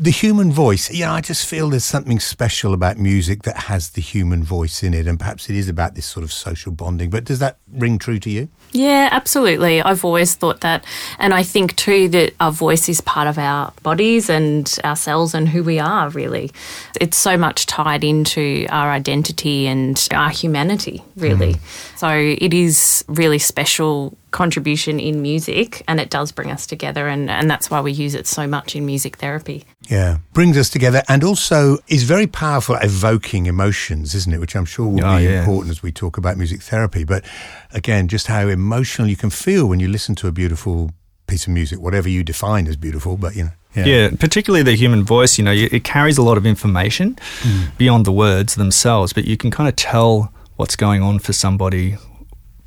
the 0.00 0.10
human 0.12 0.52
voice, 0.52 0.92
you 0.92 1.04
know, 1.04 1.10
I 1.10 1.20
just 1.20 1.44
feel 1.44 1.70
there's 1.70 1.84
something 1.84 2.20
special 2.20 2.72
about 2.72 2.98
music 2.98 3.42
that 3.42 3.56
has 3.56 3.90
the 3.90 4.00
human 4.00 4.44
voice 4.44 4.84
in 4.84 4.94
it. 4.94 5.08
And 5.08 5.18
perhaps 5.18 5.50
it 5.50 5.56
is 5.56 5.68
about 5.68 5.96
this 5.96 6.06
sort 6.06 6.22
of 6.22 6.32
social 6.32 6.70
bonding. 6.70 7.10
But 7.10 7.24
does 7.24 7.40
that 7.40 7.58
ring 7.72 7.98
true 7.98 8.20
to 8.20 8.30
you? 8.30 8.48
Yeah, 8.70 9.08
absolutely. 9.10 9.82
I've 9.82 10.04
always 10.04 10.36
thought 10.36 10.60
that. 10.60 10.84
And 11.18 11.34
I 11.34 11.42
think 11.42 11.74
too 11.74 12.08
that 12.10 12.34
our 12.38 12.52
voice 12.52 12.88
is 12.88 13.00
part 13.00 13.26
of 13.26 13.38
our 13.38 13.72
bodies 13.82 14.30
and 14.30 14.72
ourselves 14.84 15.34
and 15.34 15.48
who 15.48 15.64
we 15.64 15.80
are, 15.80 16.10
really. 16.10 16.52
It's 17.00 17.18
so 17.18 17.36
much 17.36 17.66
tied 17.66 18.04
into 18.04 18.66
our 18.70 18.92
identity 18.92 19.66
and 19.66 20.06
our 20.12 20.30
humanity, 20.30 21.02
really. 21.16 21.54
Mm. 21.54 21.98
So 21.98 22.08
it 22.10 22.54
is 22.54 23.04
really 23.08 23.40
special 23.40 24.16
contribution 24.30 25.00
in 25.00 25.22
music 25.22 25.82
and 25.88 26.00
it 26.00 26.10
does 26.10 26.32
bring 26.32 26.50
us 26.50 26.66
together 26.66 27.08
and, 27.08 27.30
and 27.30 27.50
that's 27.50 27.70
why 27.70 27.80
we 27.80 27.92
use 27.92 28.14
it 28.14 28.26
so 28.26 28.46
much 28.46 28.76
in 28.76 28.84
music 28.84 29.16
therapy. 29.16 29.64
Yeah, 29.88 30.18
brings 30.32 30.56
us 30.56 30.68
together 30.68 31.02
and 31.08 31.24
also 31.24 31.78
is 31.88 32.04
very 32.04 32.26
powerful 32.26 32.76
at 32.76 32.84
evoking 32.84 33.46
emotions, 33.46 34.14
isn't 34.14 34.32
it? 34.32 34.38
Which 34.38 34.54
I'm 34.54 34.64
sure 34.64 34.88
will 34.88 35.04
oh, 35.04 35.18
be 35.18 35.24
yeah. 35.24 35.40
important 35.40 35.70
as 35.70 35.82
we 35.82 35.92
talk 35.92 36.18
about 36.18 36.36
music 36.36 36.62
therapy. 36.62 37.04
But 37.04 37.24
again, 37.72 38.08
just 38.08 38.26
how 38.26 38.48
emotional 38.48 39.08
you 39.08 39.16
can 39.16 39.30
feel 39.30 39.66
when 39.66 39.80
you 39.80 39.88
listen 39.88 40.14
to 40.16 40.28
a 40.28 40.32
beautiful 40.32 40.90
piece 41.26 41.46
of 41.46 41.52
music, 41.52 41.78
whatever 41.80 42.08
you 42.08 42.24
define 42.24 42.66
as 42.66 42.76
beautiful, 42.76 43.16
but 43.16 43.36
you 43.36 43.44
know. 43.44 43.50
Yeah. 43.76 43.84
yeah. 43.84 44.10
particularly 44.18 44.62
the 44.62 44.74
human 44.74 45.04
voice, 45.04 45.38
you 45.38 45.44
know, 45.44 45.52
it 45.52 45.84
carries 45.84 46.16
a 46.18 46.22
lot 46.22 46.38
of 46.38 46.46
information 46.46 47.16
mm. 47.40 47.76
beyond 47.76 48.06
the 48.06 48.12
words 48.12 48.54
themselves, 48.54 49.12
but 49.12 49.26
you 49.26 49.36
can 49.36 49.50
kind 49.50 49.68
of 49.68 49.76
tell 49.76 50.32
what's 50.56 50.74
going 50.74 51.02
on 51.02 51.18
for 51.18 51.32
somebody 51.32 51.96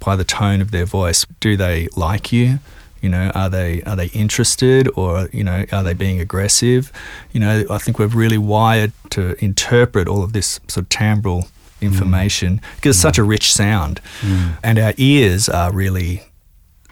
by 0.03 0.15
the 0.15 0.24
tone 0.24 0.62
of 0.62 0.72
their 0.72 0.86
voice. 0.86 1.25
Do 1.39 1.55
they 1.55 1.88
like 1.96 2.31
you? 2.31 2.60
You 3.01 3.10
know, 3.10 3.31
are 3.34 3.50
they 3.50 3.81
are 3.84 3.96
they 3.96 4.08
interested 4.08 4.88
or 4.96 5.27
you 5.34 5.43
know 5.43 5.65
are 5.72 5.84
they 5.84 5.93
being 5.93 6.20
aggressive? 6.20 6.91
You 7.31 7.39
know, 7.39 7.65
I 7.70 7.77
think 7.79 7.98
we're 7.98 8.08
really 8.08 8.38
wired 8.38 8.91
to 9.12 9.43
interpret 9.43 10.08
all 10.08 10.24
of 10.24 10.34
this 10.34 10.60
sort 10.67 10.84
of 10.84 10.89
timbral 10.89 11.50
information 11.81 12.58
mm. 12.58 12.75
because 12.75 12.96
it's 12.96 13.01
such 13.01 13.17
a 13.17 13.24
rich 13.24 13.53
sound, 13.53 14.01
mm. 14.22 14.58
and 14.63 14.77
our 14.77 14.93
ears 14.98 15.50
are 15.50 15.74
really 15.74 16.24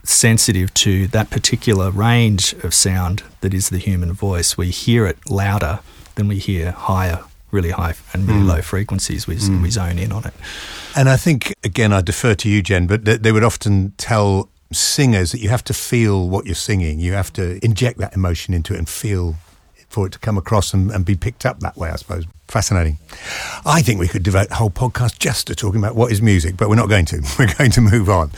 sensitive 0.03 0.73
to 0.73 1.05
that 1.07 1.29
particular 1.29 1.91
range 1.91 2.53
of 2.63 2.73
sound 2.73 3.21
that 3.41 3.53
is 3.53 3.69
the 3.69 3.77
human 3.77 4.11
voice. 4.11 4.57
We 4.57 4.71
hear 4.71 5.05
it 5.05 5.17
louder 5.29 5.79
than 6.15 6.27
we 6.27 6.39
hear 6.39 6.71
higher, 6.71 7.23
really 7.51 7.71
high 7.71 7.95
and 8.13 8.27
really 8.27 8.41
mm. 8.41 8.47
low 8.47 8.61
frequencies. 8.61 9.27
We, 9.27 9.35
mm. 9.35 9.61
we 9.61 9.69
zone 9.69 9.97
in 9.99 10.11
on 10.11 10.25
it. 10.25 10.33
And 10.95 11.09
I 11.09 11.17
think, 11.17 11.53
again, 11.63 11.93
I 11.93 12.01
defer 12.01 12.35
to 12.35 12.49
you, 12.49 12.61
Jen, 12.61 12.87
but 12.87 13.05
they 13.05 13.31
would 13.31 13.43
often 13.43 13.93
tell 13.97 14.49
singers 14.71 15.31
that 15.31 15.39
you 15.39 15.49
have 15.49 15.63
to 15.65 15.73
feel 15.73 16.29
what 16.29 16.45
you're 16.45 16.55
singing. 16.55 16.99
You 16.99 17.13
have 17.13 17.33
to 17.33 17.63
inject 17.63 17.97
that 17.99 18.13
emotion 18.13 18.53
into 18.53 18.73
it 18.73 18.77
and 18.77 18.89
feel 18.89 19.35
for 19.89 20.05
it 20.05 20.13
to 20.13 20.19
come 20.19 20.37
across 20.37 20.73
and, 20.73 20.91
and, 20.91 21.03
be 21.03 21.15
picked 21.15 21.47
up 21.47 21.61
that 21.61 21.75
way, 21.75 21.89
I 21.89 21.95
suppose. 21.95 22.25
Fascinating. 22.47 22.99
I 23.65 23.81
think 23.81 23.99
we 23.99 24.07
could 24.07 24.21
devote 24.21 24.51
a 24.51 24.55
whole 24.55 24.69
podcast 24.69 25.17
just 25.17 25.47
to 25.47 25.55
talking 25.55 25.79
about 25.79 25.95
what 25.95 26.11
is 26.11 26.21
music, 26.21 26.57
but 26.57 26.69
we're 26.69 26.75
not 26.75 26.89
going 26.89 27.05
to. 27.05 27.23
We're 27.39 27.53
going 27.55 27.71
to 27.71 27.81
move 27.81 28.07
on. 28.07 28.31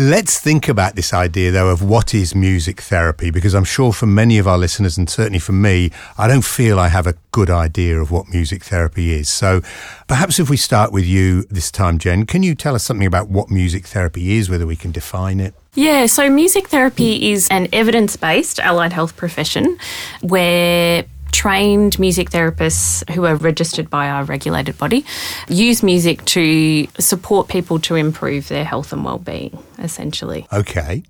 Let's 0.00 0.38
think 0.38 0.68
about 0.68 0.94
this 0.94 1.12
idea, 1.12 1.50
though, 1.50 1.70
of 1.70 1.82
what 1.82 2.14
is 2.14 2.32
music 2.32 2.82
therapy, 2.82 3.32
because 3.32 3.52
I'm 3.52 3.64
sure 3.64 3.92
for 3.92 4.06
many 4.06 4.38
of 4.38 4.46
our 4.46 4.56
listeners, 4.56 4.96
and 4.96 5.10
certainly 5.10 5.40
for 5.40 5.50
me, 5.50 5.90
I 6.16 6.28
don't 6.28 6.44
feel 6.44 6.78
I 6.78 6.86
have 6.86 7.08
a 7.08 7.14
good 7.32 7.50
idea 7.50 8.00
of 8.00 8.12
what 8.12 8.28
music 8.28 8.62
therapy 8.62 9.12
is. 9.12 9.28
So 9.28 9.60
perhaps 10.06 10.38
if 10.38 10.48
we 10.48 10.56
start 10.56 10.92
with 10.92 11.04
you 11.04 11.42
this 11.50 11.72
time, 11.72 11.98
Jen, 11.98 12.26
can 12.26 12.44
you 12.44 12.54
tell 12.54 12.76
us 12.76 12.84
something 12.84 13.08
about 13.08 13.28
what 13.28 13.50
music 13.50 13.88
therapy 13.88 14.36
is, 14.36 14.48
whether 14.48 14.68
we 14.68 14.76
can 14.76 14.92
define 14.92 15.40
it? 15.40 15.52
Yeah, 15.74 16.06
so 16.06 16.30
music 16.30 16.68
therapy 16.68 17.32
is 17.32 17.48
an 17.50 17.66
evidence 17.72 18.16
based 18.16 18.60
allied 18.60 18.92
health 18.92 19.16
profession 19.16 19.78
where 20.20 21.06
trained 21.32 21.98
music 21.98 22.30
therapists 22.30 23.08
who 23.10 23.24
are 23.24 23.36
registered 23.36 23.88
by 23.90 24.08
our 24.08 24.24
regulated 24.24 24.76
body 24.78 25.04
use 25.48 25.82
music 25.82 26.24
to 26.24 26.86
support 26.98 27.48
people 27.48 27.78
to 27.78 27.94
improve 27.94 28.48
their 28.48 28.64
health 28.64 28.92
and 28.92 29.04
well-being 29.04 29.56
essentially 29.78 30.46
okay 30.52 31.02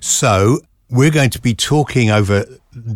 so 0.00 0.58
we're 0.92 1.10
going 1.10 1.30
to 1.30 1.40
be 1.40 1.54
talking 1.54 2.10
over 2.10 2.44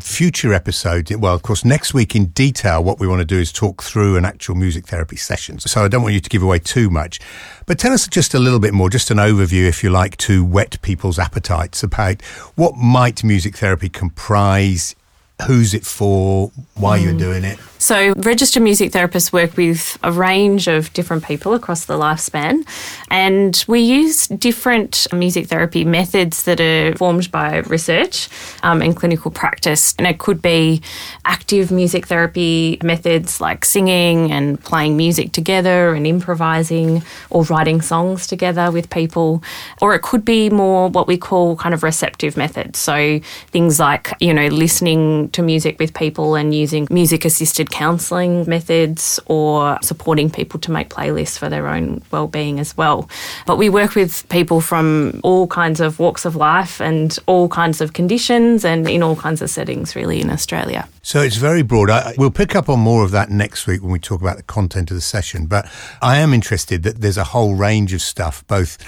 future 0.00 0.52
episodes. 0.52 1.14
Well, 1.16 1.34
of 1.34 1.42
course, 1.42 1.64
next 1.64 1.94
week 1.94 2.14
in 2.14 2.26
detail, 2.26 2.84
what 2.84 2.98
we 2.98 3.06
want 3.06 3.20
to 3.20 3.24
do 3.24 3.38
is 3.38 3.52
talk 3.52 3.82
through 3.82 4.16
an 4.16 4.24
actual 4.24 4.54
music 4.54 4.86
therapy 4.86 5.16
session. 5.16 5.58
So 5.58 5.84
I 5.84 5.88
don't 5.88 6.02
want 6.02 6.14
you 6.14 6.20
to 6.20 6.28
give 6.28 6.42
away 6.42 6.58
too 6.58 6.90
much. 6.90 7.20
But 7.66 7.78
tell 7.78 7.92
us 7.92 8.06
just 8.06 8.34
a 8.34 8.38
little 8.38 8.58
bit 8.58 8.74
more, 8.74 8.90
just 8.90 9.10
an 9.10 9.18
overview, 9.18 9.66
if 9.66 9.82
you 9.82 9.90
like, 9.90 10.16
to 10.18 10.44
whet 10.44 10.80
people's 10.82 11.18
appetites 11.18 11.82
about 11.82 12.22
what 12.54 12.76
might 12.76 13.24
music 13.24 13.56
therapy 13.56 13.88
comprise 13.88 14.94
who's 15.46 15.74
it 15.74 15.84
for, 15.84 16.50
why 16.74 16.98
mm. 16.98 17.04
you're 17.04 17.18
doing 17.18 17.44
it? 17.44 17.58
So, 17.86 18.14
registered 18.16 18.64
music 18.64 18.90
therapists 18.90 19.32
work 19.32 19.56
with 19.56 19.96
a 20.02 20.10
range 20.10 20.66
of 20.66 20.92
different 20.92 21.22
people 21.22 21.54
across 21.54 21.84
the 21.84 21.94
lifespan, 21.94 22.66
and 23.12 23.64
we 23.68 23.78
use 23.78 24.26
different 24.26 25.06
music 25.12 25.46
therapy 25.46 25.84
methods 25.84 26.42
that 26.42 26.60
are 26.60 26.96
formed 26.96 27.30
by 27.30 27.58
research 27.58 28.28
um, 28.64 28.82
and 28.82 28.96
clinical 28.96 29.30
practice. 29.30 29.94
And 29.98 30.06
it 30.08 30.18
could 30.18 30.42
be 30.42 30.82
active 31.24 31.70
music 31.70 32.08
therapy 32.08 32.80
methods 32.82 33.40
like 33.40 33.64
singing 33.64 34.32
and 34.32 34.60
playing 34.64 34.96
music 34.96 35.30
together 35.30 35.94
and 35.94 36.08
improvising 36.08 37.04
or 37.30 37.44
writing 37.44 37.80
songs 37.80 38.26
together 38.26 38.72
with 38.72 38.90
people, 38.90 39.44
or 39.80 39.94
it 39.94 40.02
could 40.02 40.24
be 40.24 40.50
more 40.50 40.88
what 40.88 41.06
we 41.06 41.16
call 41.16 41.54
kind 41.54 41.72
of 41.72 41.84
receptive 41.84 42.36
methods. 42.36 42.80
So, 42.80 43.20
things 43.52 43.78
like, 43.78 44.12
you 44.18 44.34
know, 44.34 44.48
listening 44.48 45.28
to 45.28 45.40
music 45.40 45.78
with 45.78 45.94
people 45.94 46.34
and 46.34 46.52
using 46.52 46.88
music 46.90 47.24
assisted 47.24 47.70
counselling 47.76 48.48
methods 48.48 49.20
or 49.26 49.78
supporting 49.82 50.30
people 50.30 50.58
to 50.58 50.70
make 50.70 50.88
playlists 50.88 51.38
for 51.38 51.50
their 51.50 51.66
own 51.68 52.00
well-being 52.10 52.58
as 52.58 52.74
well. 52.74 53.06
But 53.44 53.56
we 53.58 53.68
work 53.68 53.94
with 53.94 54.26
people 54.30 54.62
from 54.62 55.20
all 55.22 55.46
kinds 55.46 55.80
of 55.80 55.98
walks 55.98 56.24
of 56.24 56.36
life 56.36 56.80
and 56.80 57.18
all 57.26 57.50
kinds 57.50 57.82
of 57.82 57.92
conditions 57.92 58.64
and 58.64 58.88
in 58.88 59.02
all 59.02 59.14
kinds 59.14 59.42
of 59.42 59.50
settings 59.50 59.94
really 59.94 60.22
in 60.22 60.30
Australia. 60.30 60.88
So 61.02 61.20
it's 61.20 61.36
very 61.36 61.62
broad. 61.62 61.90
I, 61.90 62.14
we'll 62.16 62.30
pick 62.30 62.56
up 62.56 62.70
on 62.70 62.80
more 62.80 63.04
of 63.04 63.10
that 63.10 63.28
next 63.28 63.66
week 63.66 63.82
when 63.82 63.92
we 63.92 63.98
talk 63.98 64.22
about 64.22 64.38
the 64.38 64.42
content 64.42 64.90
of 64.90 64.96
the 64.96 65.02
session, 65.02 65.44
but 65.46 65.70
I 66.00 66.16
am 66.16 66.32
interested 66.32 66.82
that 66.84 67.02
there's 67.02 67.18
a 67.18 67.24
whole 67.24 67.56
range 67.56 67.92
of 67.92 68.00
stuff 68.00 68.42
both 68.46 68.78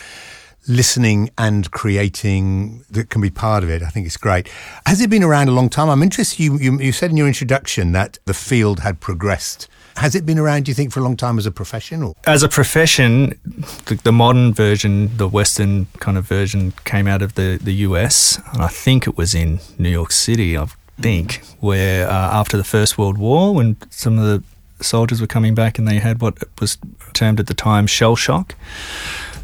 listening 0.69 1.31
and 1.39 1.71
creating 1.71 2.85
that 2.91 3.11
can 3.11 3.21
be 3.21 3.31
part 3.31 3.65
of 3.65 3.71
it. 3.71 3.83
I 3.83 3.89
think 3.89 4.07
it's 4.07 4.17
great. 4.17 4.49
Has 4.87 5.01
it 5.01 5.11
been 5.11 5.25
around 5.25 5.49
a 5.49 5.53
long 5.53 5.69
time? 5.69 5.89
I'm 5.89 6.03
interested. 6.03 6.39
You, 6.39 6.59
you, 6.59 6.79
you 6.79 6.93
said 6.93 7.11
in 7.11 7.17
your 7.17 7.27
introduction 7.27 7.93
that 7.93 8.19
the 8.27 8.35
field 8.35 8.81
had 8.81 9.01
progressed. 9.01 9.69
Has 9.97 10.15
it 10.15 10.25
been 10.25 10.39
around, 10.39 10.67
do 10.67 10.71
you 10.71 10.75
think, 10.75 10.93
for 10.93 11.01
a 11.01 11.03
long 11.03 11.17
time 11.17 11.39
as 11.39 11.47
a 11.47 11.51
profession? 11.51 12.03
Or? 12.05 12.15
As 12.25 12.45
a 12.45 12.49
profession, 12.49 13.39
the, 13.87 13.99
the 14.05 14.13
modern 14.13 14.55
version, 14.55 15.17
the 15.17 15.27
Western 15.27 15.87
kind 15.99 16.17
of 16.17 16.25
version, 16.25 16.73
came 16.85 17.09
out 17.09 17.23
of 17.23 17.35
the, 17.35 17.59
the 17.61 17.73
US. 17.73 18.39
And 18.53 18.63
I 18.63 18.69
think 18.69 19.09
it 19.09 19.17
was 19.17 19.35
in 19.35 19.59
New 19.77 19.89
York 19.89 20.13
City, 20.13 20.57
I 20.57 20.69
think, 21.01 21.43
where 21.59 22.07
uh, 22.09 22.13
after 22.13 22.57
the 22.57 22.63
First 22.63 22.97
World 22.97 23.19
War, 23.19 23.55
when 23.55 23.77
some 23.91 24.19
of 24.19 24.25
the 24.25 24.43
soldiers 24.85 25.21
were 25.21 25.27
coming 25.27 25.55
back 25.55 25.79
and 25.79 25.89
they 25.89 25.99
had 25.99 26.21
what 26.21 26.39
was 26.61 26.79
termed 27.13 27.41
at 27.41 27.49
the 27.49 27.55
time 27.55 27.87
shell 27.87 28.15
shock 28.15 28.55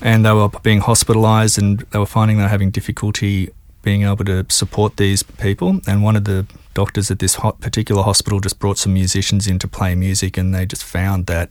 and 0.04 0.24
they 0.24 0.32
were 0.32 0.50
being 0.62 0.80
hospitalized 0.80 1.58
and 1.58 1.80
they 1.90 1.98
were 1.98 2.06
finding 2.06 2.36
they 2.36 2.44
were 2.44 2.48
having 2.48 2.70
difficulty 2.70 3.48
being 3.82 4.02
able 4.02 4.24
to 4.24 4.44
support 4.48 4.98
these 4.98 5.22
people. 5.22 5.80
And 5.86 6.02
one 6.02 6.14
of 6.14 6.24
the 6.24 6.46
doctors 6.74 7.10
at 7.10 7.18
this 7.18 7.36
particular 7.60 8.02
hospital 8.02 8.38
just 8.38 8.58
brought 8.58 8.78
some 8.78 8.92
musicians 8.94 9.46
in 9.46 9.58
to 9.58 9.68
play 9.68 9.94
music, 9.94 10.36
and 10.36 10.54
they 10.54 10.66
just 10.66 10.84
found 10.84 11.26
that 11.26 11.50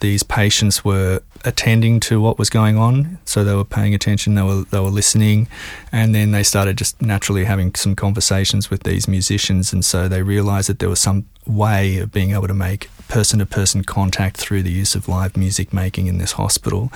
these 0.00 0.22
patients 0.22 0.84
were 0.84 1.22
attending 1.44 2.00
to 2.00 2.20
what 2.20 2.38
was 2.38 2.50
going 2.50 2.76
on, 2.76 3.18
so 3.24 3.44
they 3.44 3.54
were 3.54 3.64
paying 3.64 3.94
attention, 3.94 4.34
they 4.34 4.42
were 4.42 4.64
they 4.70 4.80
were 4.80 4.90
listening, 4.90 5.48
and 5.92 6.14
then 6.14 6.30
they 6.30 6.42
started 6.42 6.78
just 6.78 7.00
naturally 7.00 7.44
having 7.44 7.74
some 7.74 7.94
conversations 7.94 8.70
with 8.70 8.82
these 8.82 9.06
musicians, 9.08 9.72
and 9.72 9.84
so 9.84 10.08
they 10.08 10.22
realised 10.22 10.68
that 10.68 10.78
there 10.78 10.88
was 10.88 11.00
some 11.00 11.26
way 11.46 11.98
of 11.98 12.10
being 12.12 12.32
able 12.32 12.48
to 12.48 12.54
make 12.54 12.88
person 13.08 13.38
to 13.38 13.46
person 13.46 13.84
contact 13.84 14.36
through 14.36 14.62
the 14.62 14.72
use 14.72 14.94
of 14.94 15.08
live 15.08 15.36
music 15.36 15.72
making 15.72 16.06
in 16.06 16.18
this 16.18 16.32
hospital. 16.32 16.90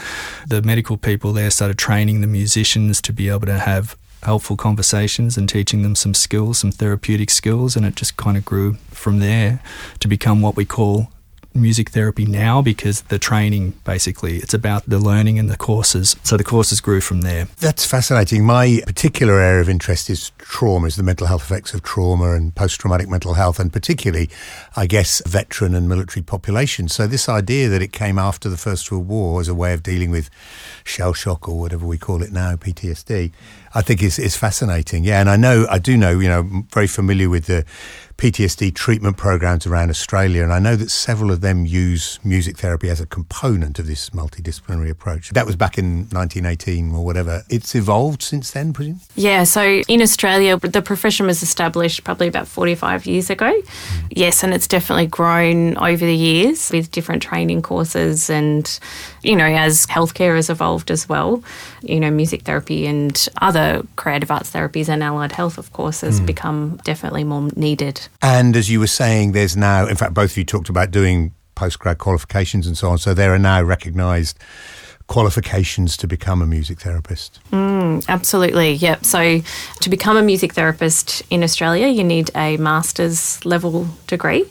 The 0.46 0.62
medical 0.62 0.96
people 0.96 1.32
there 1.32 1.50
started 1.50 1.78
training 1.78 2.22
the 2.22 2.26
musicians 2.26 3.02
to 3.02 3.12
be 3.12 3.28
able 3.28 3.46
to 3.46 3.58
have 3.58 3.96
helpful 4.22 4.56
conversations 4.56 5.36
and 5.36 5.48
teaching 5.48 5.82
them 5.82 5.94
some 5.94 6.14
skills, 6.14 6.58
some 6.58 6.72
therapeutic 6.72 7.30
skills, 7.30 7.76
and 7.76 7.86
it 7.86 7.94
just 7.94 8.16
kind 8.16 8.36
of 8.36 8.44
grew 8.44 8.74
from 8.90 9.20
there 9.20 9.60
to 10.00 10.08
become 10.08 10.42
what 10.42 10.56
we 10.56 10.64
call 10.64 11.08
music 11.58 11.90
therapy 11.90 12.24
now 12.26 12.62
because 12.62 13.02
the 13.02 13.18
training 13.18 13.74
basically 13.84 14.36
it's 14.38 14.54
about 14.54 14.88
the 14.88 14.98
learning 14.98 15.38
and 15.38 15.50
the 15.50 15.56
courses. 15.56 16.16
So 16.22 16.36
the 16.36 16.44
courses 16.44 16.80
grew 16.80 17.00
from 17.00 17.22
there. 17.22 17.48
That's 17.58 17.84
fascinating. 17.84 18.44
My 18.44 18.80
particular 18.86 19.40
area 19.40 19.60
of 19.60 19.68
interest 19.68 20.10
is 20.10 20.32
trauma 20.38 20.86
is 20.86 20.96
the 20.96 21.02
mental 21.02 21.26
health 21.26 21.42
effects 21.42 21.74
of 21.74 21.82
trauma 21.82 22.32
and 22.32 22.54
post-traumatic 22.54 23.08
mental 23.08 23.34
health 23.34 23.60
and 23.60 23.72
particularly 23.72 24.30
i 24.76 24.86
guess 24.86 25.22
veteran 25.26 25.74
and 25.74 25.88
military 25.88 26.22
populations 26.22 26.92
so 26.92 27.06
this 27.06 27.28
idea 27.28 27.68
that 27.68 27.82
it 27.82 27.92
came 27.92 28.18
after 28.18 28.48
the 28.48 28.56
first 28.56 28.90
world 28.90 29.06
war 29.06 29.40
as 29.40 29.48
a 29.48 29.54
way 29.54 29.72
of 29.72 29.82
dealing 29.82 30.10
with 30.10 30.30
shell 30.84 31.12
shock 31.12 31.48
or 31.48 31.58
whatever 31.58 31.86
we 31.86 31.98
call 31.98 32.22
it 32.22 32.32
now 32.32 32.54
ptsd 32.56 33.30
i 33.74 33.82
think 33.82 34.02
is, 34.02 34.18
is 34.18 34.36
fascinating 34.36 35.04
yeah 35.04 35.20
and 35.20 35.30
i 35.30 35.36
know 35.36 35.66
i 35.70 35.78
do 35.78 35.96
know 35.96 36.18
you 36.18 36.28
know 36.28 36.64
very 36.72 36.86
familiar 36.86 37.28
with 37.28 37.46
the 37.46 37.64
PTSD 38.18 38.74
treatment 38.74 39.16
programs 39.16 39.64
around 39.64 39.90
Australia, 39.90 40.42
and 40.42 40.52
I 40.52 40.58
know 40.58 40.74
that 40.74 40.90
several 40.90 41.30
of 41.30 41.40
them 41.40 41.64
use 41.64 42.18
music 42.24 42.58
therapy 42.58 42.90
as 42.90 43.00
a 43.00 43.06
component 43.06 43.78
of 43.78 43.86
this 43.86 44.10
multidisciplinary 44.10 44.90
approach. 44.90 45.30
That 45.30 45.46
was 45.46 45.54
back 45.54 45.78
in 45.78 46.08
1918 46.10 46.96
or 46.96 47.04
whatever. 47.04 47.44
It's 47.48 47.76
evolved 47.76 48.24
since 48.24 48.50
then, 48.50 48.72
presume? 48.72 48.98
Yeah, 49.14 49.44
so 49.44 49.62
in 49.62 50.02
Australia, 50.02 50.56
the 50.56 50.82
profession 50.82 51.26
was 51.26 51.44
established 51.44 52.02
probably 52.02 52.26
about 52.26 52.48
45 52.48 53.06
years 53.06 53.30
ago. 53.30 53.52
Mm. 53.52 54.08
Yes, 54.10 54.42
and 54.42 54.52
it's 54.52 54.66
definitely 54.66 55.06
grown 55.06 55.78
over 55.78 56.04
the 56.04 56.16
years 56.16 56.72
with 56.72 56.90
different 56.90 57.22
training 57.22 57.62
courses 57.62 58.28
and, 58.28 58.80
you 59.22 59.36
know, 59.36 59.44
as 59.44 59.86
healthcare 59.86 60.36
has 60.36 60.50
evolved 60.50 60.90
as 60.90 61.08
well, 61.08 61.42
you 61.82 62.00
know, 62.00 62.10
music 62.10 62.42
therapy 62.42 62.86
and 62.86 63.28
other 63.40 63.82
creative 63.96 64.30
arts 64.30 64.50
therapies 64.50 64.88
and 64.88 65.02
allied 65.02 65.32
health, 65.32 65.58
of 65.58 65.72
course, 65.72 66.02
has 66.02 66.20
mm. 66.20 66.26
become 66.26 66.80
definitely 66.84 67.24
more 67.24 67.48
needed. 67.56 68.08
And 68.22 68.56
as 68.56 68.70
you 68.70 68.80
were 68.80 68.86
saying, 68.86 69.32
there's 69.32 69.56
now, 69.56 69.86
in 69.86 69.96
fact, 69.96 70.14
both 70.14 70.32
of 70.32 70.36
you 70.36 70.44
talked 70.44 70.68
about 70.68 70.90
doing 70.90 71.34
postgrad 71.56 71.98
qualifications 71.98 72.66
and 72.66 72.78
so 72.78 72.88
on. 72.90 72.98
So 72.98 73.14
there 73.14 73.34
are 73.34 73.38
now 73.38 73.62
recognised 73.62 74.38
qualifications 75.08 75.96
to 75.96 76.06
become 76.06 76.42
a 76.42 76.46
music 76.46 76.80
therapist. 76.80 77.40
Mm, 77.50 78.06
absolutely, 78.08 78.72
yep. 78.72 79.04
So 79.04 79.40
to 79.80 79.90
become 79.90 80.16
a 80.16 80.22
music 80.22 80.52
therapist 80.52 81.22
in 81.30 81.42
Australia, 81.42 81.88
you 81.88 82.04
need 82.04 82.30
a 82.36 82.58
master's 82.58 83.44
level 83.44 83.88
degree. 84.06 84.44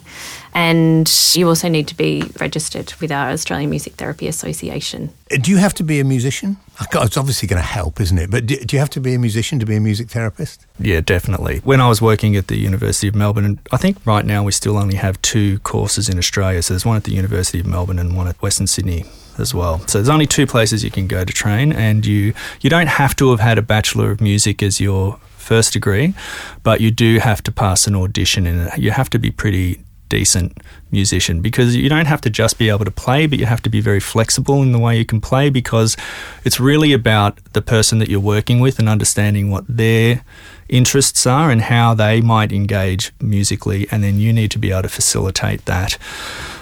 And 0.54 1.10
you 1.34 1.48
also 1.48 1.68
need 1.68 1.88
to 1.88 1.96
be 1.96 2.22
registered 2.40 2.92
with 3.00 3.12
our 3.12 3.30
Australian 3.30 3.70
Music 3.70 3.94
Therapy 3.94 4.26
Association. 4.28 5.10
Do 5.28 5.50
you 5.50 5.58
have 5.58 5.74
to 5.74 5.84
be 5.84 6.00
a 6.00 6.04
musician? 6.04 6.56
It's 6.92 7.16
obviously 7.16 7.48
going 7.48 7.60
to 7.60 7.68
help, 7.68 8.00
isn't 8.00 8.18
it? 8.18 8.30
But 8.30 8.46
do, 8.46 8.56
you 8.70 8.78
have 8.78 8.90
to 8.90 9.00
be 9.00 9.14
a 9.14 9.18
musician 9.18 9.58
to 9.58 9.66
be 9.66 9.76
a 9.76 9.80
music 9.80 10.08
therapist? 10.08 10.66
Yeah, 10.78 11.00
definitely. 11.00 11.58
When 11.64 11.80
I 11.80 11.88
was 11.88 12.00
working 12.00 12.36
at 12.36 12.48
the 12.48 12.56
University 12.56 13.08
of 13.08 13.14
Melbourne, 13.14 13.44
and 13.44 13.58
I 13.72 13.76
think 13.76 13.98
right 14.06 14.24
now 14.24 14.42
we 14.42 14.52
still 14.52 14.76
only 14.76 14.96
have 14.96 15.20
two 15.22 15.58
courses 15.60 16.08
in 16.08 16.18
Australia. 16.18 16.62
So 16.62 16.74
there's 16.74 16.86
one 16.86 16.96
at 16.96 17.04
the 17.04 17.12
University 17.12 17.60
of 17.60 17.66
Melbourne 17.66 17.98
and 17.98 18.16
one 18.16 18.28
at 18.28 18.40
Western 18.40 18.66
Sydney 18.66 19.04
as 19.38 19.54
well. 19.54 19.80
So 19.86 19.98
there's 19.98 20.08
only 20.08 20.26
two 20.26 20.46
places 20.46 20.82
you 20.82 20.90
can 20.90 21.06
go 21.06 21.24
to 21.24 21.32
train, 21.32 21.72
and 21.72 22.04
you 22.04 22.34
you 22.60 22.70
don't 22.70 22.88
have 22.88 23.14
to 23.16 23.30
have 23.30 23.40
had 23.40 23.58
a 23.58 23.62
Bachelor 23.62 24.10
of 24.10 24.20
Music 24.20 24.62
as 24.62 24.80
your 24.80 25.18
first 25.36 25.72
degree, 25.72 26.14
but 26.62 26.80
you 26.80 26.90
do 26.90 27.18
have 27.18 27.42
to 27.42 27.50
pass 27.50 27.86
an 27.86 27.96
audition 27.96 28.46
and 28.46 28.70
you 28.82 28.90
have 28.90 29.08
to 29.08 29.18
be 29.18 29.30
pretty 29.30 29.80
decent 30.08 30.58
musician 30.90 31.40
because 31.40 31.76
you 31.76 31.88
don't 31.88 32.06
have 32.06 32.20
to 32.22 32.30
just 32.30 32.58
be 32.58 32.68
able 32.68 32.84
to 32.84 32.90
play, 32.90 33.26
but 33.26 33.38
you 33.38 33.46
have 33.46 33.62
to 33.62 33.70
be 33.70 33.80
very 33.80 34.00
flexible 34.00 34.62
in 34.62 34.72
the 34.72 34.78
way 34.78 34.96
you 34.96 35.04
can 35.04 35.20
play 35.20 35.50
because 35.50 35.96
it's 36.44 36.58
really 36.58 36.92
about 36.92 37.38
the 37.52 37.62
person 37.62 37.98
that 37.98 38.08
you're 38.08 38.20
working 38.20 38.60
with 38.60 38.78
and 38.78 38.88
understanding 38.88 39.50
what 39.50 39.64
their 39.68 40.22
interests 40.68 41.26
are 41.26 41.50
and 41.50 41.62
how 41.62 41.94
they 41.94 42.20
might 42.20 42.52
engage 42.52 43.12
musically, 43.20 43.86
and 43.90 44.02
then 44.04 44.18
you 44.18 44.32
need 44.32 44.50
to 44.50 44.58
be 44.58 44.70
able 44.70 44.82
to 44.82 44.88
facilitate 44.88 45.64
that. 45.64 45.98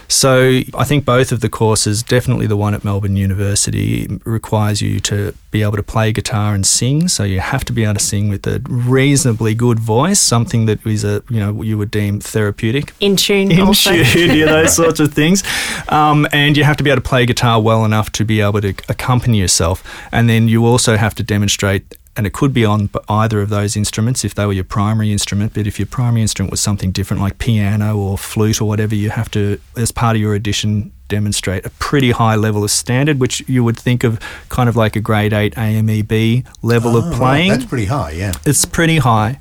So 0.09 0.61
I 0.75 0.85
think 0.85 1.05
both 1.05 1.33
of 1.33 1.41
the 1.41 1.49
courses, 1.49 2.03
definitely 2.03 2.47
the 2.47 2.57
one 2.57 2.75
at 2.75 2.85
Melbourne 2.85 3.17
University, 3.17 4.07
requires 4.25 4.81
you 4.81 5.01
to 5.01 5.35
be 5.51 5.63
able 5.63 5.77
to 5.77 5.83
play 5.83 6.13
guitar 6.13 6.55
and 6.55 6.67
sing. 6.67 7.09
So 7.09 7.25
you 7.25 7.41
have 7.41 7.65
to 7.65 7.73
be 7.73 7.85
able 7.85 7.95
to 7.95 8.01
sing 8.01 8.29
with 8.29 8.47
a 8.47 8.63
reasonably 8.69 9.55
good 9.55 9.79
voice, 9.79 10.21
something 10.21 10.67
that 10.67 10.85
is 10.87 11.05
a 11.05 11.23
you 11.29 11.41
know 11.41 11.63
you 11.63 11.79
would 11.79 11.91
deem 11.91 12.21
therapeutic, 12.21 12.93
in 13.01 13.17
tune, 13.17 13.51
in 13.51 13.61
also. 13.61 14.03
tune, 14.05 14.47
those 14.47 14.75
sorts 14.83 15.01
of 15.01 15.13
things. 15.13 15.43
Um, 15.89 16.27
and 16.33 16.57
you 16.57 16.65
have 16.65 16.77
to 16.77 16.85
be 16.85 16.91
able 16.91 17.03
to 17.03 17.09
play 17.09 17.27
guitar 17.27 17.61
well 17.61 17.85
enough 17.85 18.13
to 18.13 18.25
be 18.25 18.41
able 18.41 18.61
to 18.61 18.75
accompany 18.89 19.39
yourself. 19.39 19.83
And 20.13 20.29
then 20.29 20.49
you 20.49 20.67
also 20.67 20.97
have 20.97 21.15
to 21.17 21.23
demonstrate 21.23 21.97
and 22.17 22.27
it 22.27 22.33
could 22.33 22.53
be 22.53 22.65
on 22.65 22.89
either 23.09 23.41
of 23.43 23.51
those 23.51 23.77
instruments 23.77 24.25
if 24.25 24.35
they 24.35 24.47
were 24.47 24.53
your 24.53 24.65
primary 24.65 25.13
instrument. 25.13 25.53
But 25.55 25.67
if 25.67 25.79
your 25.79 25.87
primary 25.87 26.23
instrument 26.23 26.51
was 26.51 26.61
something 26.61 26.91
different, 26.91 27.23
like 27.23 27.39
piano 27.39 27.97
or 27.97 28.17
flute 28.17 28.61
or 28.61 28.67
whatever, 28.67 28.95
you 28.95 29.11
have 29.11 29.31
to, 29.33 29.61
as 29.77 29.93
part 29.93 30.17
of 30.17 30.23
your 30.23 30.35
audition, 30.35 30.93
demonstrate 31.09 31.65
a 31.65 31.71
pretty 31.71 32.11
high 32.13 32.37
level 32.37 32.65
of 32.65 32.71
standard, 32.71 33.21
which 33.21 33.47
you 33.49 33.63
would 33.65 33.79
think 33.79 34.05
of 34.05 34.21
kind 34.49 34.69
of 34.69 34.77
like 34.77 34.97
a 34.97 35.01
grade 35.01 35.33
8 35.33 35.55
AMEB 35.55 36.47
level 36.63 36.97
oh, 36.97 36.99
of 36.99 37.15
playing. 37.15 37.51
Right. 37.51 37.59
That's 37.59 37.69
pretty 37.69 37.87
high, 37.87 38.11
yeah. 38.13 38.33
It's 38.45 38.65
pretty 38.65 38.99
high. 38.99 39.39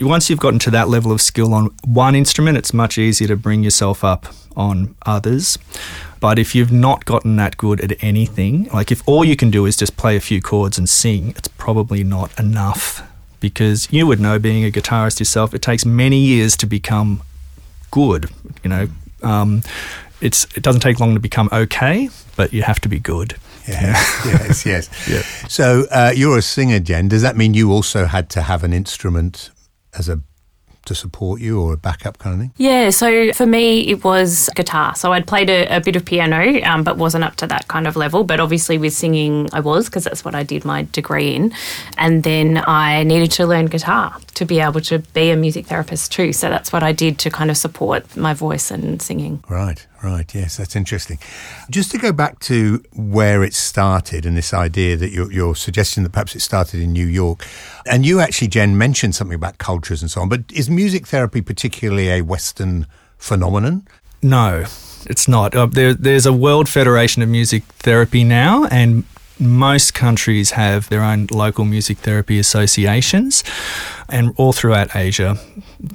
Once 0.00 0.28
you've 0.28 0.40
gotten 0.40 0.58
to 0.60 0.70
that 0.70 0.88
level 0.88 1.12
of 1.12 1.20
skill 1.20 1.54
on 1.54 1.70
one 1.84 2.14
instrument, 2.14 2.58
it's 2.58 2.74
much 2.74 2.98
easier 2.98 3.28
to 3.28 3.36
bring 3.36 3.62
yourself 3.62 4.04
up 4.04 4.26
on 4.56 4.94
others. 5.06 5.58
But 6.20 6.38
if 6.38 6.54
you've 6.54 6.72
not 6.72 7.04
gotten 7.04 7.36
that 7.36 7.56
good 7.56 7.80
at 7.80 8.02
anything, 8.02 8.64
like 8.72 8.90
if 8.90 9.06
all 9.06 9.24
you 9.24 9.36
can 9.36 9.50
do 9.50 9.66
is 9.66 9.76
just 9.76 9.96
play 9.96 10.16
a 10.16 10.20
few 10.20 10.40
chords 10.40 10.78
and 10.78 10.88
sing, 10.88 11.30
it's 11.36 11.48
probably 11.48 12.02
not 12.02 12.38
enough 12.38 13.02
because 13.40 13.92
you 13.92 14.06
would 14.06 14.20
know 14.20 14.38
being 14.38 14.64
a 14.64 14.70
guitarist 14.70 15.18
yourself, 15.18 15.52
it 15.52 15.60
takes 15.60 15.84
many 15.84 16.18
years 16.18 16.56
to 16.56 16.64
become 16.64 17.22
good. 17.90 18.30
You 18.62 18.70
know, 18.70 18.88
um, 19.22 19.62
it's 20.20 20.44
it 20.56 20.62
doesn't 20.62 20.80
take 20.80 21.00
long 21.00 21.14
to 21.14 21.20
become 21.20 21.48
okay, 21.52 22.08
but 22.36 22.52
you 22.52 22.62
have 22.62 22.80
to 22.80 22.88
be 22.88 22.98
good. 22.98 23.36
Yeah. 23.68 23.92
yes, 24.24 24.66
yes. 24.66 25.08
yeah. 25.08 25.22
So 25.48 25.86
uh, 25.90 26.12
you're 26.14 26.38
a 26.38 26.42
singer, 26.42 26.80
Jen. 26.80 27.08
Does 27.08 27.22
that 27.22 27.36
mean 27.36 27.54
you 27.54 27.72
also 27.72 28.06
had 28.06 28.28
to 28.30 28.42
have 28.42 28.62
an 28.64 28.72
instrument 28.72 29.50
as 29.96 30.08
a 30.08 30.20
to 30.86 30.94
support 30.94 31.40
you 31.40 31.60
or 31.60 31.72
a 31.72 31.76
backup 31.76 32.18
kind 32.18 32.34
of 32.34 32.40
thing? 32.40 32.52
Yeah, 32.56 32.90
so 32.90 33.32
for 33.32 33.46
me, 33.46 33.88
it 33.88 34.04
was 34.04 34.50
guitar. 34.54 34.94
So 34.94 35.12
I'd 35.12 35.26
played 35.26 35.50
a, 35.50 35.76
a 35.76 35.80
bit 35.80 35.96
of 35.96 36.04
piano, 36.04 36.62
um, 36.62 36.84
but 36.84 36.96
wasn't 36.96 37.24
up 37.24 37.36
to 37.36 37.46
that 37.46 37.68
kind 37.68 37.86
of 37.86 37.96
level. 37.96 38.24
But 38.24 38.40
obviously, 38.40 38.78
with 38.78 38.92
singing, 38.92 39.48
I 39.52 39.60
was 39.60 39.86
because 39.86 40.04
that's 40.04 40.24
what 40.24 40.34
I 40.34 40.42
did 40.42 40.64
my 40.64 40.86
degree 40.92 41.34
in. 41.34 41.52
And 41.96 42.22
then 42.22 42.62
I 42.66 43.02
needed 43.04 43.30
to 43.32 43.46
learn 43.46 43.66
guitar 43.66 44.16
to 44.34 44.44
be 44.44 44.60
able 44.60 44.80
to 44.82 44.98
be 44.98 45.30
a 45.30 45.36
music 45.36 45.66
therapist 45.66 46.12
too. 46.12 46.32
So 46.32 46.50
that's 46.50 46.72
what 46.72 46.82
I 46.82 46.92
did 46.92 47.18
to 47.20 47.30
kind 47.30 47.50
of 47.50 47.56
support 47.56 48.16
my 48.16 48.34
voice 48.34 48.70
and 48.70 49.00
singing. 49.00 49.42
Right, 49.48 49.86
right. 50.04 50.32
Yes, 50.34 50.56
that's 50.56 50.76
interesting. 50.76 51.18
Just 51.70 51.90
to 51.92 51.98
go 51.98 52.12
back 52.12 52.38
to 52.40 52.84
where 52.94 53.42
it 53.42 53.54
started 53.54 54.26
and 54.26 54.36
this 54.36 54.52
idea 54.52 54.96
that 54.96 55.10
you're, 55.10 55.32
you're 55.32 55.56
suggesting 55.56 56.02
that 56.02 56.12
perhaps 56.12 56.36
it 56.36 56.40
started 56.40 56.80
in 56.80 56.92
New 56.92 57.06
York. 57.06 57.46
And 57.86 58.04
you 58.06 58.20
actually, 58.20 58.48
Jen, 58.48 58.78
mentioned 58.78 59.14
something 59.14 59.34
about 59.34 59.58
cultures 59.58 60.02
and 60.02 60.10
so 60.10 60.20
on. 60.20 60.28
But 60.28 60.42
is 60.52 60.70
music 60.70 61.06
therapy 61.06 61.40
particularly 61.40 62.10
a 62.10 62.22
Western 62.22 62.86
phenomenon? 63.18 63.88
No, 64.22 64.64
it's 65.06 65.28
not. 65.28 65.54
Uh, 65.54 65.66
there, 65.66 65.94
there's 65.94 66.26
a 66.26 66.32
World 66.32 66.68
Federation 66.68 67.22
of 67.22 67.28
Music 67.28 67.64
Therapy 67.64 68.24
now, 68.24 68.64
and 68.66 69.04
most 69.38 69.94
countries 69.94 70.52
have 70.52 70.88
their 70.88 71.02
own 71.02 71.26
local 71.30 71.64
music 71.64 71.98
therapy 71.98 72.38
associations, 72.38 73.42
and 74.08 74.34
all 74.36 74.52
throughout 74.52 74.94
Asia, 74.94 75.36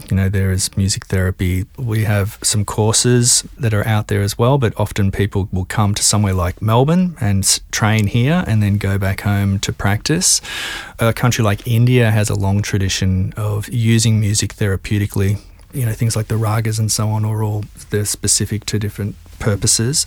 you 0.10 0.18
know, 0.18 0.30
there 0.30 0.52
is 0.52 0.76
music 0.76 1.06
therapy. 1.06 1.66
We 1.78 2.04
have 2.06 2.38
some 2.42 2.66
courses 2.66 3.44
that 3.58 3.74
are 3.74 3.86
out 3.86 4.08
there 4.08 4.22
as 4.22 4.38
well, 4.38 4.58
but 4.58 4.74
often 4.78 5.12
people 5.12 5.48
will 5.52 5.66
come 5.66 5.94
to 5.96 6.04
somewhere 6.04 6.34
like 6.34 6.62
Melbourne 6.62 7.16
and 7.22 7.44
train 7.72 8.08
here 8.08 8.44
and 8.48 8.62
then 8.64 8.78
go 8.78 8.98
back 8.98 9.22
home 9.22 9.60
to 9.60 9.72
practice. 9.72 10.42
A 11.00 11.14
country 11.14 11.44
like 11.44 11.68
India 11.68 12.12
has 12.12 12.30
a 12.30 12.36
long 12.36 12.62
tradition 12.62 13.34
of 13.38 13.70
using 13.70 14.20
music 14.20 14.56
therapeutically 14.56 15.40
you 15.74 15.86
know 15.86 15.94
things 15.94 16.16
like 16.16 16.28
the 16.28 16.36
ragas 16.36 16.80
and 16.80 16.92
so 16.92 17.10
on 17.10 17.26
are 17.26 17.44
all 17.44 17.64
they're 17.90 18.06
specific 18.06 18.66
to 18.66 18.80
different 18.80 19.16
purposes. 19.40 20.06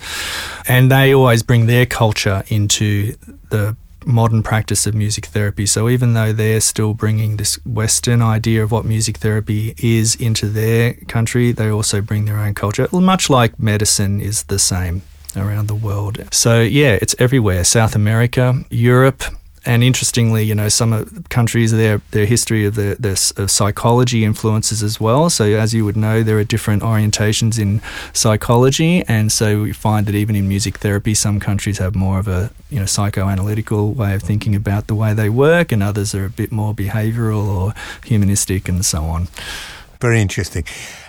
And 0.68 0.90
they 0.90 1.14
always 1.14 1.42
bring 1.42 1.66
their 1.66 1.86
culture 1.86 2.44
into 2.48 3.16
the 3.50 3.76
modern 4.04 4.42
practice 4.42 4.86
of 4.86 4.94
music 4.94 5.26
therapy. 5.26 5.66
So 5.66 5.88
even 5.88 6.14
though 6.14 6.32
they're 6.32 6.60
still 6.60 6.94
bringing 6.94 7.36
this 7.36 7.54
western 7.64 8.20
idea 8.20 8.62
of 8.62 8.72
what 8.72 8.84
music 8.84 9.18
therapy 9.18 9.74
is 9.78 10.14
into 10.16 10.48
their 10.48 10.94
country 11.08 11.52
they 11.52 11.70
also 11.70 12.00
bring 12.00 12.24
their 12.24 12.38
own 12.38 12.54
culture 12.54 12.88
much 12.92 13.30
like 13.30 13.58
medicine 13.58 14.20
is 14.20 14.44
the 14.44 14.58
same 14.58 15.02
around 15.36 15.66
the 15.68 15.74
world. 15.74 16.18
So 16.32 16.60
yeah 16.60 16.98
it's 17.00 17.14
everywhere. 17.18 17.64
South 17.64 17.94
america 17.94 18.64
europe 18.70 19.22
and 19.64 19.84
interestingly, 19.84 20.42
you 20.42 20.54
know, 20.54 20.68
some 20.68 21.24
countries 21.28 21.70
their 21.70 22.00
their 22.10 22.26
history 22.26 22.64
of 22.66 22.74
the, 22.74 22.96
the 22.98 23.32
of 23.36 23.50
psychology 23.50 24.24
influences 24.24 24.82
as 24.82 25.00
well. 25.00 25.30
So 25.30 25.44
as 25.44 25.72
you 25.72 25.84
would 25.84 25.96
know, 25.96 26.22
there 26.22 26.38
are 26.38 26.44
different 26.44 26.82
orientations 26.82 27.58
in 27.58 27.80
psychology, 28.12 29.04
and 29.06 29.30
so 29.30 29.62
we 29.62 29.72
find 29.72 30.06
that 30.06 30.14
even 30.14 30.34
in 30.34 30.48
music 30.48 30.78
therapy, 30.78 31.14
some 31.14 31.38
countries 31.38 31.78
have 31.78 31.94
more 31.94 32.18
of 32.18 32.28
a 32.28 32.50
you 32.70 32.78
know 32.78 32.86
psychoanalytical 32.86 33.94
way 33.94 34.14
of 34.14 34.22
thinking 34.22 34.54
about 34.54 34.88
the 34.88 34.94
way 34.94 35.14
they 35.14 35.28
work, 35.28 35.70
and 35.70 35.82
others 35.82 36.14
are 36.14 36.24
a 36.24 36.30
bit 36.30 36.50
more 36.50 36.74
behavioural 36.74 37.46
or 37.46 37.74
humanistic, 38.04 38.68
and 38.68 38.84
so 38.84 39.04
on. 39.04 39.28
Very 40.00 40.20
interesting. 40.20 40.64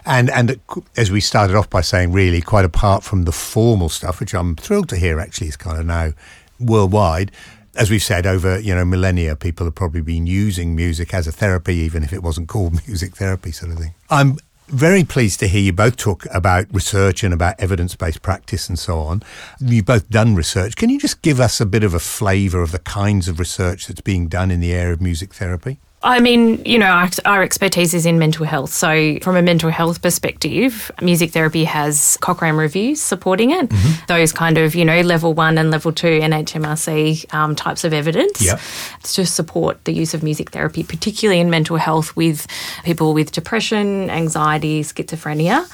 And 0.05 0.29
and 0.29 0.59
as 0.95 1.09
we 1.09 1.21
started 1.21 1.55
off 1.55 1.69
by 1.69 1.81
saying, 1.81 2.11
really, 2.11 2.41
quite 2.41 2.65
apart 2.65 3.03
from 3.03 3.23
the 3.23 3.31
formal 3.31 3.89
stuff, 3.89 4.19
which 4.19 4.35
I'm 4.35 4.55
thrilled 4.55 4.89
to 4.89 4.97
hear 4.97 5.19
actually 5.19 5.47
is 5.47 5.57
kind 5.57 5.79
of 5.79 5.87
now 5.87 6.11
worldwide, 6.59 7.31
as 7.75 7.89
we've 7.89 8.03
said, 8.03 8.25
over 8.25 8.59
you 8.59 8.73
know 8.75 8.85
millennia, 8.85 9.35
people 9.35 9.65
have 9.65 9.75
probably 9.75 10.01
been 10.01 10.27
using 10.27 10.75
music 10.75 11.13
as 11.13 11.27
a 11.27 11.31
therapy, 11.31 11.75
even 11.75 12.03
if 12.03 12.13
it 12.13 12.23
wasn't 12.23 12.47
called 12.47 12.73
music 12.87 13.15
therapy, 13.15 13.51
sort 13.51 13.71
of 13.71 13.79
thing. 13.79 13.93
I'm 14.09 14.37
very 14.67 15.03
pleased 15.03 15.39
to 15.41 15.47
hear 15.47 15.61
you 15.61 15.73
both 15.73 15.97
talk 15.97 16.25
about 16.33 16.65
research 16.73 17.23
and 17.23 17.33
about 17.33 17.59
evidence-based 17.59 18.21
practice 18.21 18.69
and 18.69 18.79
so 18.79 18.99
on. 18.99 19.21
You've 19.59 19.85
both 19.85 20.09
done 20.09 20.35
research. 20.35 20.75
Can 20.75 20.89
you 20.89 20.99
just 20.99 21.21
give 21.21 21.39
us 21.39 21.61
a 21.61 21.65
bit 21.65 21.83
of 21.83 21.93
a 21.93 21.99
flavour 21.99 22.61
of 22.61 22.71
the 22.71 22.79
kinds 22.79 23.27
of 23.27 23.39
research 23.39 23.87
that's 23.87 24.01
being 24.01 24.27
done 24.27 24.49
in 24.51 24.61
the 24.61 24.73
area 24.73 24.93
of 24.93 25.01
music 25.01 25.33
therapy? 25.33 25.79
I 26.03 26.19
mean, 26.19 26.63
you 26.65 26.77
know, 26.77 26.87
our, 26.87 27.09
our, 27.23 27.43
expertise 27.43 27.93
is 27.93 28.05
in 28.05 28.19
mental 28.19 28.45
health. 28.45 28.73
So, 28.73 29.19
from 29.21 29.37
a 29.37 29.41
mental 29.41 29.69
health 29.69 30.01
perspective, 30.01 30.91
music 31.01 31.31
therapy 31.31 31.63
has 31.63 32.17
Cochrane 32.19 32.55
reviews 32.55 33.01
supporting 33.01 33.51
it. 33.51 33.69
Mm-hmm. 33.69 34.05
Those 34.07 34.33
kind 34.33 34.57
of, 34.57 34.75
you 34.75 34.83
know, 34.83 34.99
level 35.01 35.33
one 35.33 35.57
and 35.57 35.71
level 35.71 35.93
two 35.93 36.19
NHMRC 36.19 37.33
um, 37.33 37.55
types 37.55 37.85
of 37.85 37.93
evidence 37.93 38.41
yep. 38.41 38.59
to 39.03 39.25
support 39.25 39.83
the 39.85 39.93
use 39.93 40.13
of 40.13 40.23
music 40.23 40.51
therapy, 40.51 40.83
particularly 40.83 41.39
in 41.39 41.49
mental 41.49 41.77
health 41.77 42.15
with 42.17 42.47
people 42.83 43.13
with 43.13 43.31
depression, 43.31 44.09
anxiety, 44.09 44.83
schizophrenia. 44.83 45.65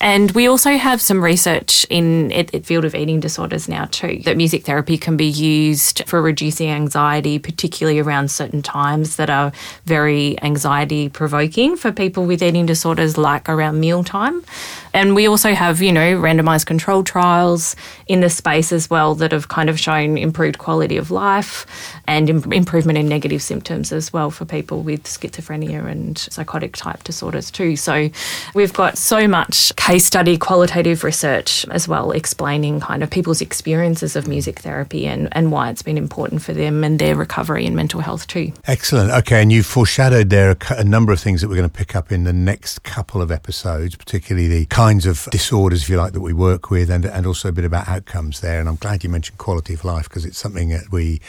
And 0.00 0.30
we 0.32 0.46
also 0.46 0.76
have 0.76 1.00
some 1.00 1.24
research 1.24 1.86
in 1.88 2.28
the 2.28 2.60
field 2.60 2.84
of 2.84 2.94
eating 2.94 3.18
disorders 3.18 3.66
now 3.66 3.86
too, 3.86 4.20
that 4.24 4.36
music 4.36 4.64
therapy 4.64 4.98
can 4.98 5.16
be 5.16 5.26
used 5.26 6.02
for 6.06 6.20
reducing 6.20 6.68
anxiety, 6.68 7.38
particularly 7.38 7.98
around 7.98 8.30
certain 8.30 8.60
times 8.60 9.16
that 9.16 9.30
are 9.30 9.52
very 9.86 10.40
anxiety 10.42 11.08
provoking 11.08 11.76
for 11.76 11.92
people 11.92 12.26
with 12.26 12.42
eating 12.42 12.66
disorders, 12.66 13.16
like 13.16 13.48
around 13.48 13.80
mealtime. 13.80 14.44
And 14.92 15.14
we 15.14 15.26
also 15.26 15.54
have, 15.54 15.82
you 15.82 15.92
know, 15.92 16.16
randomized 16.18 16.66
control 16.66 17.02
trials 17.02 17.76
in 18.06 18.20
the 18.20 18.30
space 18.30 18.72
as 18.72 18.88
well 18.88 19.14
that 19.16 19.32
have 19.32 19.48
kind 19.48 19.68
of 19.68 19.78
shown 19.78 20.16
improved 20.16 20.58
quality 20.58 20.96
of 20.96 21.10
life 21.10 21.66
and 22.06 22.30
Im- 22.30 22.52
improvement 22.52 22.98
in 22.98 23.08
negative 23.08 23.42
symptoms 23.42 23.92
as 23.92 24.12
well 24.12 24.30
for 24.30 24.44
people 24.46 24.82
with 24.82 25.04
schizophrenia 25.04 25.86
and 25.86 26.18
psychotic 26.18 26.76
type 26.76 27.04
disorders 27.04 27.50
too. 27.50 27.76
So 27.76 28.08
we've 28.54 28.72
got 28.72 28.96
so 28.96 29.28
much 29.28 29.74
case 29.86 30.04
study 30.04 30.36
qualitative 30.36 31.04
research 31.04 31.64
as 31.70 31.86
well 31.86 32.10
explaining 32.10 32.80
kind 32.80 33.04
of 33.04 33.10
people's 33.10 33.40
experiences 33.40 34.16
of 34.16 34.26
music 34.26 34.58
therapy 34.58 35.06
and, 35.06 35.28
and 35.30 35.52
why 35.52 35.70
it's 35.70 35.82
been 35.82 35.96
important 35.96 36.42
for 36.42 36.52
them 36.52 36.82
and 36.82 36.98
their 36.98 37.14
recovery 37.14 37.64
and 37.64 37.76
mental 37.76 38.00
health 38.00 38.26
too. 38.26 38.52
Excellent. 38.66 39.12
Okay, 39.12 39.40
and 39.40 39.52
you 39.52 39.62
foreshadowed 39.62 40.28
there 40.28 40.56
a, 40.70 40.82
number 40.82 41.12
of 41.12 41.20
things 41.20 41.40
that 41.40 41.48
we're 41.48 41.54
going 41.54 41.70
to 41.70 41.72
pick 41.72 41.94
up 41.94 42.10
in 42.10 42.24
the 42.24 42.32
next 42.32 42.82
couple 42.82 43.22
of 43.22 43.30
episodes, 43.30 43.94
particularly 43.94 44.48
the 44.48 44.66
kinds 44.66 45.06
of 45.06 45.28
disorders, 45.30 45.84
if 45.84 45.88
you 45.88 45.96
like, 45.96 46.14
that 46.14 46.20
we 46.20 46.32
work 46.32 46.68
with, 46.68 46.90
and 46.90 47.04
and 47.04 47.24
also 47.24 47.50
a 47.50 47.52
bit 47.52 47.64
about 47.64 47.86
outcomes 47.86 48.40
there. 48.40 48.58
And 48.58 48.68
I'm 48.68 48.74
glad 48.74 49.04
you 49.04 49.10
mentioned 49.10 49.38
quality 49.38 49.74
of 49.74 49.84
life 49.84 50.08
because 50.08 50.24
it's 50.24 50.38
something 50.38 50.70
that 50.70 50.90
we, 50.90 51.20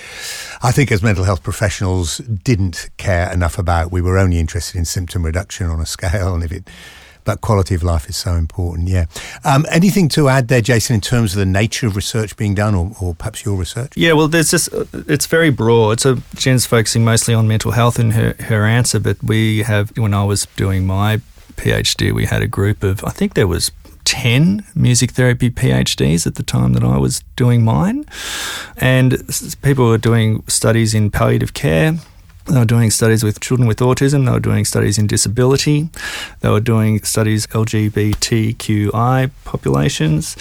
I 0.63 0.71
think, 0.71 0.91
as 0.91 1.03
mental 1.03 1.25
health 1.25 1.43
professionals, 1.43 2.17
didn't 2.17 2.89
care 2.97 3.31
enough 3.31 3.59
about. 3.59 3.91
We 3.91 4.01
were 4.01 4.17
only 4.17 4.39
interested 4.39 4.79
in 4.79 4.85
symptom 4.85 5.23
reduction 5.23 5.67
on 5.67 5.79
a 5.79 5.85
scale, 5.85 6.33
and 6.33 6.43
if 6.43 6.51
it 6.51 6.67
but 7.27 7.41
quality 7.41 7.75
of 7.75 7.83
life 7.83 8.07
is 8.09 8.15
so 8.15 8.35
important. 8.35 8.87
Yeah. 8.87 9.05
Um, 9.43 9.65
anything 9.69 10.07
to 10.09 10.29
add 10.29 10.47
there, 10.47 10.61
Jason, 10.61 10.95
in 10.95 11.01
terms 11.01 11.33
of 11.33 11.39
the 11.39 11.45
nature 11.45 11.85
of 11.85 11.97
research 11.97 12.37
being 12.37 12.55
done, 12.55 12.73
or, 12.73 12.91
or 13.01 13.13
perhaps 13.13 13.43
your 13.43 13.57
research? 13.57 13.91
Yeah. 13.97 14.13
Well, 14.13 14.29
there's 14.29 14.49
just 14.51 14.69
it's 14.93 15.25
very 15.25 15.49
broad. 15.49 15.99
So 15.99 16.19
Jen's 16.35 16.65
focusing 16.65 17.03
mostly 17.03 17.33
on 17.33 17.45
mental 17.45 17.71
health 17.71 17.99
in 17.99 18.11
her 18.11 18.33
her 18.39 18.65
answer, 18.65 18.99
but 18.99 19.21
we 19.21 19.63
have 19.63 19.95
when 19.97 20.13
I 20.13 20.23
was 20.23 20.47
doing 20.55 20.87
my 20.87 21.19
PhD, 21.57 22.13
we 22.13 22.25
had 22.25 22.41
a 22.41 22.47
group 22.47 22.83
of, 22.83 23.03
I 23.03 23.09
think 23.09 23.33
there 23.33 23.47
was 23.47 23.71
10 24.05 24.63
music 24.73 25.11
therapy 25.11 25.49
PhDs 25.49 26.25
at 26.25 26.35
the 26.35 26.43
time 26.43 26.71
that 26.73 26.83
I 26.83 26.97
was 26.97 27.23
doing 27.35 27.65
mine. 27.65 28.05
And 28.77 29.21
people 29.61 29.89
were 29.89 29.97
doing 29.97 30.43
studies 30.47 30.93
in 30.93 31.11
palliative 31.11 31.53
care. 31.53 31.97
They 32.47 32.59
were 32.59 32.65
doing 32.65 32.91
studies 32.91 33.23
with 33.23 33.39
children 33.39 33.67
with 33.67 33.79
autism. 33.79 34.25
They 34.25 34.31
were 34.31 34.39
doing 34.39 34.65
studies 34.65 34.97
in 34.97 35.07
disability. 35.07 35.89
They 36.41 36.49
were 36.49 36.61
doing 36.61 37.03
studies 37.03 37.47
LGBTQI 37.47 39.31
populations. 39.43 40.37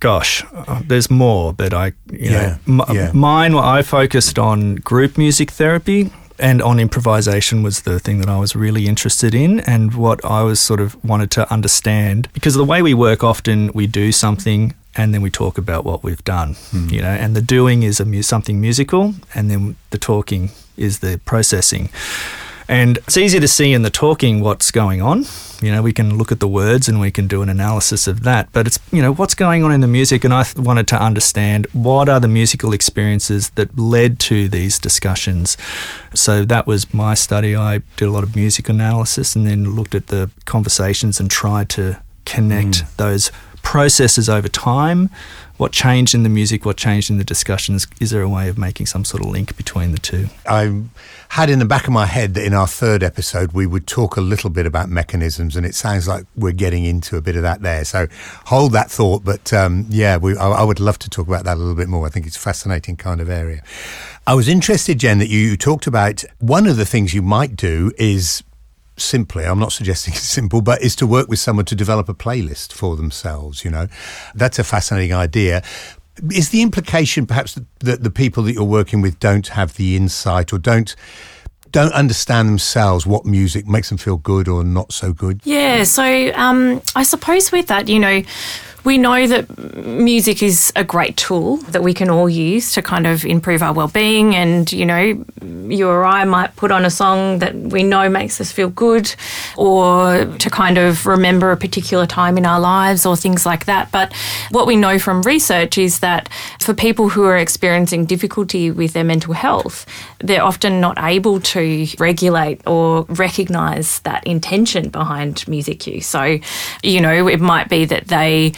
Gosh, 0.00 0.44
uh, 0.52 0.82
there's 0.86 1.10
more, 1.10 1.52
but 1.52 1.72
I, 1.72 1.86
you 2.10 2.30
yeah, 2.30 2.58
know, 2.66 2.84
m- 2.88 2.96
yeah. 2.96 3.10
mine. 3.12 3.54
I 3.54 3.82
focused 3.82 4.38
on 4.38 4.76
group 4.76 5.16
music 5.16 5.50
therapy 5.50 6.10
and 6.38 6.60
on 6.60 6.80
improvisation 6.80 7.62
was 7.62 7.82
the 7.82 7.98
thing 8.00 8.18
that 8.18 8.28
I 8.28 8.38
was 8.38 8.56
really 8.56 8.86
interested 8.86 9.34
in 9.34 9.60
and 9.60 9.94
what 9.94 10.24
I 10.24 10.42
was 10.42 10.60
sort 10.60 10.80
of 10.80 11.02
wanted 11.04 11.30
to 11.32 11.52
understand 11.52 12.28
because 12.32 12.54
the 12.54 12.64
way 12.64 12.82
we 12.82 12.92
work 12.92 13.22
often 13.22 13.70
we 13.72 13.86
do 13.86 14.10
something 14.10 14.74
and 14.96 15.14
then 15.14 15.22
we 15.22 15.30
talk 15.30 15.58
about 15.58 15.84
what 15.84 16.02
we've 16.02 16.24
done 16.24 16.54
mm. 16.54 16.90
you 16.90 17.00
know 17.00 17.08
and 17.08 17.36
the 17.36 17.42
doing 17.42 17.82
is 17.84 18.00
a, 18.00 18.22
something 18.22 18.60
musical 18.60 19.14
and 19.34 19.50
then 19.50 19.76
the 19.90 19.98
talking 19.98 20.50
is 20.76 21.00
the 21.00 21.20
processing 21.24 21.90
and 22.68 22.96
it's 22.98 23.16
easy 23.16 23.40
to 23.40 23.48
see 23.48 23.72
in 23.72 23.82
the 23.82 23.90
talking 23.90 24.40
what's 24.40 24.70
going 24.70 25.02
on. 25.02 25.26
You 25.60 25.70
know, 25.70 25.82
we 25.82 25.92
can 25.92 26.16
look 26.16 26.32
at 26.32 26.40
the 26.40 26.48
words 26.48 26.88
and 26.88 26.98
we 26.98 27.10
can 27.10 27.26
do 27.26 27.42
an 27.42 27.48
analysis 27.48 28.06
of 28.06 28.22
that. 28.22 28.48
But 28.52 28.66
it's, 28.66 28.78
you 28.90 29.02
know, 29.02 29.12
what's 29.12 29.34
going 29.34 29.62
on 29.64 29.72
in 29.72 29.80
the 29.80 29.86
music. 29.86 30.24
And 30.24 30.32
I 30.32 30.44
wanted 30.56 30.88
to 30.88 31.02
understand 31.02 31.66
what 31.72 32.08
are 32.08 32.20
the 32.20 32.28
musical 32.28 32.72
experiences 32.72 33.50
that 33.50 33.78
led 33.78 34.18
to 34.20 34.48
these 34.48 34.78
discussions. 34.78 35.56
So 36.14 36.44
that 36.46 36.66
was 36.66 36.92
my 36.92 37.14
study. 37.14 37.54
I 37.54 37.82
did 37.96 38.06
a 38.06 38.10
lot 38.10 38.24
of 38.24 38.34
music 38.34 38.68
analysis 38.68 39.36
and 39.36 39.46
then 39.46 39.74
looked 39.74 39.94
at 39.94 40.08
the 40.08 40.30
conversations 40.46 41.20
and 41.20 41.30
tried 41.30 41.68
to 41.70 42.00
connect 42.24 42.84
mm. 42.84 42.96
those 42.96 43.30
processes 43.74 44.28
over 44.28 44.46
time 44.46 45.10
what 45.56 45.72
changed 45.72 46.14
in 46.14 46.22
the 46.24 46.28
music, 46.28 46.64
what 46.64 46.76
changed 46.76 47.10
in 47.10 47.18
the 47.18 47.24
discussions? 47.24 47.88
Is 48.00 48.10
there 48.10 48.22
a 48.22 48.28
way 48.28 48.48
of 48.48 48.56
making 48.56 48.86
some 48.86 49.04
sort 49.04 49.22
of 49.24 49.30
link 49.30 49.56
between 49.56 49.90
the 49.90 49.98
two? 49.98 50.26
I 50.46 50.82
had 51.28 51.50
in 51.50 51.58
the 51.58 51.64
back 51.64 51.88
of 51.88 51.92
my 51.92 52.06
head 52.06 52.34
that 52.34 52.44
in 52.44 52.54
our 52.54 52.66
third 52.68 53.02
episode 53.02 53.52
we 53.52 53.66
would 53.66 53.86
talk 53.86 54.16
a 54.16 54.20
little 54.20 54.50
bit 54.50 54.64
about 54.64 54.88
mechanisms, 54.88 55.56
and 55.56 55.66
it 55.66 55.74
sounds 55.74 56.06
like 56.06 56.24
we're 56.36 56.52
getting 56.52 56.84
into 56.84 57.16
a 57.16 57.20
bit 57.20 57.34
of 57.34 57.42
that 57.42 57.62
there. 57.62 57.84
So 57.84 58.06
hold 58.46 58.72
that 58.72 58.90
thought. 58.92 59.24
But 59.24 59.52
um, 59.52 59.86
yeah, 59.88 60.18
we, 60.18 60.36
I, 60.36 60.48
I 60.48 60.62
would 60.64 60.80
love 60.80 60.98
to 61.00 61.10
talk 61.10 61.26
about 61.26 61.44
that 61.44 61.56
a 61.56 61.60
little 61.60 61.76
bit 61.76 61.88
more. 61.88 62.06
I 62.06 62.10
think 62.10 62.26
it's 62.26 62.36
a 62.36 62.40
fascinating 62.40 62.96
kind 62.96 63.20
of 63.20 63.28
area. 63.28 63.62
I 64.26 64.34
was 64.34 64.48
interested, 64.48 64.98
Jen, 64.98 65.18
that 65.18 65.28
you 65.28 65.56
talked 65.56 65.86
about 65.86 66.24
one 66.38 66.66
of 66.66 66.76
the 66.76 66.86
things 66.86 67.14
you 67.14 67.22
might 67.22 67.54
do 67.56 67.92
is 67.98 68.42
simply, 68.96 69.44
I'm 69.44 69.58
not 69.58 69.72
suggesting 69.72 70.14
it's 70.14 70.22
simple, 70.22 70.60
but 70.60 70.82
is 70.82 70.96
to 70.96 71.06
work 71.06 71.28
with 71.28 71.38
someone 71.38 71.64
to 71.66 71.74
develop 71.74 72.08
a 72.08 72.14
playlist 72.14 72.72
for 72.72 72.96
themselves, 72.96 73.64
you 73.64 73.70
know. 73.70 73.88
That's 74.34 74.58
a 74.58 74.64
fascinating 74.64 75.14
idea. 75.14 75.62
Is 76.32 76.50
the 76.50 76.62
implication 76.62 77.26
perhaps 77.26 77.58
that 77.80 78.04
the 78.04 78.10
people 78.10 78.44
that 78.44 78.52
you're 78.52 78.64
working 78.64 79.00
with 79.00 79.18
don't 79.18 79.48
have 79.48 79.74
the 79.74 79.96
insight 79.96 80.52
or 80.52 80.58
don't 80.58 80.94
don't 81.72 81.92
understand 81.92 82.48
themselves 82.48 83.04
what 83.04 83.26
music 83.26 83.66
makes 83.66 83.88
them 83.88 83.98
feel 83.98 84.16
good 84.16 84.46
or 84.46 84.62
not 84.62 84.92
so 84.92 85.12
good? 85.12 85.40
Yeah, 85.42 85.82
so 85.82 86.32
um, 86.34 86.80
I 86.94 87.02
suppose 87.02 87.50
with 87.50 87.66
that, 87.66 87.88
you 87.88 87.98
know, 87.98 88.22
we 88.84 88.98
know 88.98 89.26
that 89.26 89.74
music 89.86 90.42
is 90.42 90.72
a 90.76 90.84
great 90.84 91.16
tool 91.16 91.56
that 91.72 91.82
we 91.82 91.94
can 91.94 92.10
all 92.10 92.28
use 92.28 92.72
to 92.74 92.82
kind 92.82 93.06
of 93.06 93.24
improve 93.24 93.62
our 93.62 93.72
well-being 93.72 94.34
and 94.34 94.70
you 94.72 94.84
know 94.84 95.24
you 95.68 95.88
or 95.88 96.04
I 96.04 96.24
might 96.24 96.54
put 96.56 96.70
on 96.70 96.84
a 96.84 96.90
song 96.90 97.38
that 97.38 97.54
we 97.54 97.82
know 97.82 98.08
makes 98.08 98.40
us 98.40 98.52
feel 98.52 98.68
good 98.68 99.14
or 99.56 100.26
to 100.26 100.50
kind 100.50 100.76
of 100.76 101.06
remember 101.06 101.50
a 101.50 101.56
particular 101.56 102.06
time 102.06 102.36
in 102.36 102.44
our 102.44 102.60
lives 102.60 103.06
or 103.06 103.16
things 103.16 103.46
like 103.46 103.64
that. 103.64 103.90
But 103.90 104.12
what 104.50 104.66
we 104.66 104.76
know 104.76 104.98
from 104.98 105.22
research 105.22 105.78
is 105.78 106.00
that 106.00 106.28
for 106.60 106.74
people 106.74 107.08
who 107.08 107.24
are 107.24 107.36
experiencing 107.36 108.04
difficulty 108.04 108.70
with 108.70 108.92
their 108.92 109.04
mental 109.04 109.32
health 109.34 109.86
they're 110.18 110.42
often 110.42 110.80
not 110.80 110.96
able 110.98 111.38
to 111.38 111.86
regulate 111.98 112.60
or 112.66 113.02
recognize 113.04 114.00
that 114.00 114.26
intention 114.26 114.88
behind 114.88 115.46
music 115.48 115.86
use. 115.86 116.06
So 116.06 116.38
you 116.82 117.00
know 117.00 117.28
it 117.28 117.40
might 117.40 117.68
be 117.68 117.84
that 117.86 118.08
they 118.08 118.52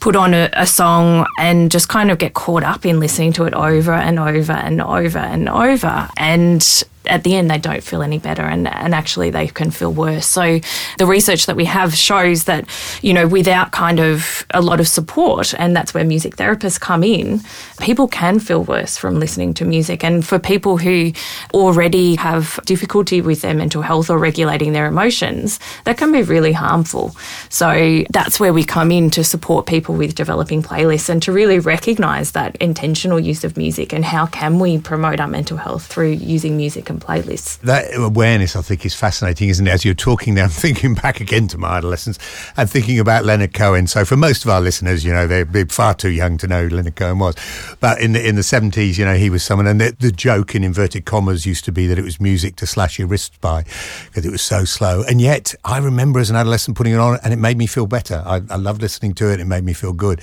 put 0.00 0.16
on 0.16 0.34
a, 0.34 0.48
a, 0.52 0.66
song 0.66 1.26
and 1.38 1.70
just 1.70 1.88
kind 1.88 2.10
of 2.10 2.18
get 2.18 2.34
caught 2.34 2.62
up 2.62 2.84
in 2.84 3.00
listening 3.00 3.32
to 3.32 3.44
it 3.44 3.54
over 3.54 3.92
and 3.92 4.18
over 4.18 4.52
and 4.52 4.80
over 4.80 5.18
and 5.18 5.48
over. 5.48 6.08
And 6.16 6.84
at 7.06 7.24
the 7.24 7.34
end 7.34 7.50
they 7.50 7.58
don't 7.58 7.82
feel 7.82 8.02
any 8.02 8.18
better 8.18 8.42
and, 8.42 8.68
and 8.68 8.94
actually 8.94 9.30
they 9.30 9.48
can 9.48 9.70
feel 9.70 9.92
worse. 9.92 10.26
So 10.26 10.60
the 10.98 11.06
research 11.06 11.46
that 11.46 11.56
we 11.56 11.64
have 11.66 11.94
shows 11.94 12.44
that, 12.44 12.68
you 13.02 13.12
know, 13.12 13.26
without 13.26 13.72
kind 13.72 14.00
of 14.00 14.46
a 14.50 14.60
lot 14.60 14.80
of 14.80 14.88
support, 14.88 15.54
and 15.58 15.74
that's 15.74 15.94
where 15.94 16.04
music 16.04 16.36
therapists 16.36 16.80
come 16.80 17.02
in, 17.02 17.40
people 17.80 18.08
can 18.08 18.38
feel 18.38 18.62
worse 18.64 18.96
from 18.96 19.18
listening 19.18 19.54
to 19.54 19.64
music. 19.64 20.04
And 20.04 20.24
for 20.26 20.38
people 20.38 20.78
who 20.78 21.12
already 21.52 22.16
have 22.16 22.58
difficulty 22.64 23.20
with 23.20 23.42
their 23.42 23.54
mental 23.54 23.82
health 23.82 24.10
or 24.10 24.18
regulating 24.18 24.72
their 24.72 24.86
emotions, 24.86 25.58
that 25.84 25.98
can 25.98 26.12
be 26.12 26.22
really 26.22 26.52
harmful. 26.52 27.14
So 27.48 28.04
that's 28.10 28.40
where 28.40 28.52
we 28.52 28.64
come 28.64 28.90
in 28.90 29.10
to 29.10 29.24
support 29.24 29.66
people 29.66 29.94
with 29.94 30.14
developing 30.14 30.62
playlists 30.62 31.08
and 31.08 31.22
to 31.22 31.32
really 31.32 31.58
recognize 31.58 32.32
that 32.32 32.56
intentional 32.56 33.20
use 33.20 33.44
of 33.44 33.56
music 33.56 33.92
and 33.92 34.04
how 34.04 34.26
can 34.26 34.58
we 34.58 34.78
promote 34.78 35.20
our 35.20 35.28
mental 35.28 35.56
health 35.56 35.86
through 35.86 36.10
using 36.10 36.56
music 36.56 36.90
and 36.96 37.04
playlists. 37.04 37.58
That 37.60 37.94
awareness, 37.94 38.56
I 38.56 38.62
think, 38.62 38.84
is 38.86 38.94
fascinating, 38.94 39.48
isn't 39.48 39.66
it? 39.66 39.70
As 39.70 39.84
you're 39.84 39.94
talking 39.94 40.34
now, 40.34 40.44
I'm 40.46 40.50
thinking 40.50 40.94
back 40.94 41.20
again 41.20 41.48
to 41.48 41.58
my 41.58 41.76
adolescence 41.76 42.18
and 42.56 42.68
thinking 42.68 42.98
about 42.98 43.24
Leonard 43.24 43.54
Cohen. 43.54 43.86
So 43.86 44.04
for 44.04 44.16
most 44.16 44.44
of 44.44 44.50
our 44.50 44.60
listeners, 44.60 45.04
you 45.04 45.12
know, 45.12 45.26
they're 45.26 45.66
far 45.66 45.94
too 45.94 46.10
young 46.10 46.38
to 46.38 46.46
know 46.46 46.64
who 46.68 46.74
Leonard 46.74 46.96
Cohen 46.96 47.18
was. 47.18 47.36
But 47.80 48.00
in 48.00 48.12
the 48.12 48.26
in 48.26 48.36
the 48.36 48.42
70s, 48.42 48.98
you 48.98 49.04
know, 49.04 49.14
he 49.14 49.30
was 49.30 49.42
someone, 49.42 49.66
and 49.66 49.80
the, 49.80 49.96
the 49.98 50.10
joke 50.10 50.54
in 50.54 50.64
inverted 50.64 51.04
commas 51.04 51.46
used 51.46 51.64
to 51.66 51.72
be 51.72 51.86
that 51.86 51.98
it 51.98 52.04
was 52.04 52.20
music 52.20 52.56
to 52.56 52.66
slash 52.66 52.98
your 52.98 53.08
wrists 53.08 53.36
by 53.38 53.64
because 54.06 54.24
it 54.24 54.30
was 54.30 54.42
so 54.42 54.64
slow. 54.64 55.02
And 55.08 55.20
yet, 55.20 55.54
I 55.64 55.78
remember 55.78 56.20
as 56.20 56.30
an 56.30 56.36
adolescent 56.36 56.76
putting 56.76 56.94
it 56.94 56.98
on, 56.98 57.18
and 57.22 57.32
it 57.32 57.38
made 57.38 57.58
me 57.58 57.66
feel 57.66 57.86
better. 57.86 58.22
I, 58.26 58.40
I 58.50 58.56
loved 58.56 58.82
listening 58.82 59.14
to 59.14 59.32
it. 59.32 59.40
It 59.40 59.46
made 59.46 59.64
me 59.64 59.72
feel 59.72 59.92
good. 59.92 60.20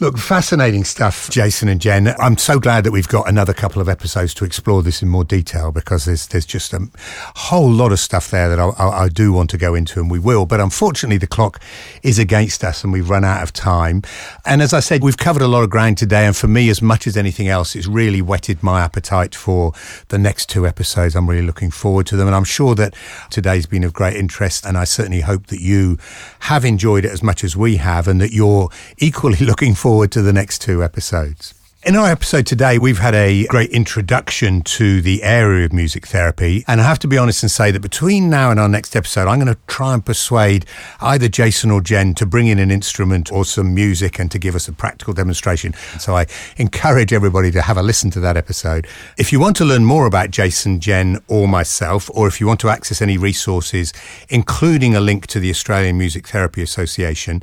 Look, 0.00 0.18
fascinating 0.18 0.84
stuff, 0.84 1.30
Jason 1.30 1.68
and 1.68 1.80
Jen. 1.80 2.08
I'm 2.18 2.36
so 2.36 2.58
glad 2.58 2.84
that 2.84 2.92
we've 2.92 3.08
got 3.08 3.28
another 3.28 3.52
couple 3.52 3.82
of 3.82 3.88
episodes 3.88 4.34
to 4.34 4.44
explore 4.44 4.82
this 4.82 5.02
in 5.02 5.08
more 5.08 5.24
detail 5.24 5.72
because 5.72 6.06
there's 6.14 6.44
there's 6.44 6.46
just 6.46 6.72
a 6.72 6.88
whole 7.36 7.70
lot 7.70 7.92
of 7.92 7.98
stuff 7.98 8.30
there 8.30 8.48
that 8.48 8.58
I, 8.58 8.68
I, 8.68 9.04
I 9.04 9.08
do 9.08 9.32
want 9.32 9.50
to 9.50 9.58
go 9.58 9.74
into, 9.74 10.00
and 10.00 10.10
we 10.10 10.18
will. 10.18 10.46
But 10.46 10.60
unfortunately, 10.60 11.18
the 11.18 11.26
clock 11.26 11.60
is 12.02 12.18
against 12.18 12.62
us, 12.62 12.84
and 12.84 12.92
we've 12.92 13.08
run 13.10 13.24
out 13.24 13.42
of 13.42 13.52
time. 13.52 14.02
And 14.44 14.62
as 14.62 14.72
I 14.72 14.80
said, 14.80 15.02
we've 15.02 15.16
covered 15.16 15.42
a 15.42 15.48
lot 15.48 15.64
of 15.64 15.70
ground 15.70 15.98
today, 15.98 16.26
and 16.26 16.36
for 16.36 16.48
me, 16.48 16.68
as 16.70 16.80
much 16.80 17.06
as 17.06 17.16
anything 17.16 17.48
else, 17.48 17.74
it's 17.74 17.86
really 17.86 18.22
whetted 18.22 18.62
my 18.62 18.80
appetite 18.82 19.34
for 19.34 19.72
the 20.08 20.18
next 20.18 20.48
two 20.48 20.66
episodes. 20.66 21.16
I'm 21.16 21.28
really 21.28 21.46
looking 21.46 21.70
forward 21.70 22.06
to 22.08 22.16
them, 22.16 22.26
and 22.26 22.36
I'm 22.36 22.44
sure 22.44 22.74
that 22.76 22.94
today's 23.30 23.66
been 23.66 23.84
of 23.84 23.92
great 23.92 24.16
interest, 24.16 24.64
and 24.64 24.76
I 24.76 24.84
certainly 24.84 25.22
hope 25.22 25.48
that 25.48 25.60
you 25.60 25.98
have 26.40 26.64
enjoyed 26.64 27.04
it 27.04 27.10
as 27.10 27.22
much 27.22 27.42
as 27.42 27.56
we 27.56 27.76
have, 27.76 28.06
and 28.06 28.20
that 28.20 28.32
you're 28.32 28.68
equally 28.98 29.38
looking 29.44 29.74
forward 29.74 30.12
to 30.12 30.22
the 30.22 30.32
next 30.32 30.60
two 30.60 30.82
episodes. 30.82 31.54
In 31.86 31.96
our 31.96 32.10
episode 32.10 32.46
today, 32.46 32.78
we've 32.78 32.96
had 32.96 33.14
a 33.14 33.44
great 33.48 33.68
introduction 33.68 34.62
to 34.62 35.02
the 35.02 35.22
area 35.22 35.66
of 35.66 35.72
music 35.74 36.06
therapy. 36.06 36.64
And 36.66 36.80
I 36.80 36.84
have 36.84 36.98
to 37.00 37.06
be 37.06 37.18
honest 37.18 37.42
and 37.42 37.52
say 37.52 37.70
that 37.72 37.80
between 37.80 38.30
now 38.30 38.50
and 38.50 38.58
our 38.58 38.70
next 38.70 38.96
episode, 38.96 39.28
I'm 39.28 39.38
going 39.38 39.54
to 39.54 39.60
try 39.66 39.92
and 39.92 40.02
persuade 40.02 40.64
either 41.02 41.28
Jason 41.28 41.70
or 41.70 41.82
Jen 41.82 42.14
to 42.14 42.24
bring 42.24 42.46
in 42.46 42.58
an 42.58 42.70
instrument 42.70 43.30
or 43.30 43.44
some 43.44 43.74
music 43.74 44.18
and 44.18 44.30
to 44.30 44.38
give 44.38 44.54
us 44.54 44.66
a 44.66 44.72
practical 44.72 45.12
demonstration. 45.12 45.74
So 45.98 46.16
I 46.16 46.24
encourage 46.56 47.12
everybody 47.12 47.50
to 47.50 47.60
have 47.60 47.76
a 47.76 47.82
listen 47.82 48.10
to 48.12 48.20
that 48.20 48.38
episode. 48.38 48.86
If 49.18 49.30
you 49.30 49.38
want 49.38 49.54
to 49.56 49.66
learn 49.66 49.84
more 49.84 50.06
about 50.06 50.30
Jason, 50.30 50.80
Jen, 50.80 51.20
or 51.28 51.46
myself, 51.46 52.10
or 52.14 52.26
if 52.28 52.40
you 52.40 52.46
want 52.46 52.60
to 52.60 52.70
access 52.70 53.02
any 53.02 53.18
resources, 53.18 53.92
including 54.30 54.94
a 54.94 55.00
link 55.00 55.26
to 55.26 55.38
the 55.38 55.50
Australian 55.50 55.98
Music 55.98 56.28
Therapy 56.28 56.62
Association, 56.62 57.42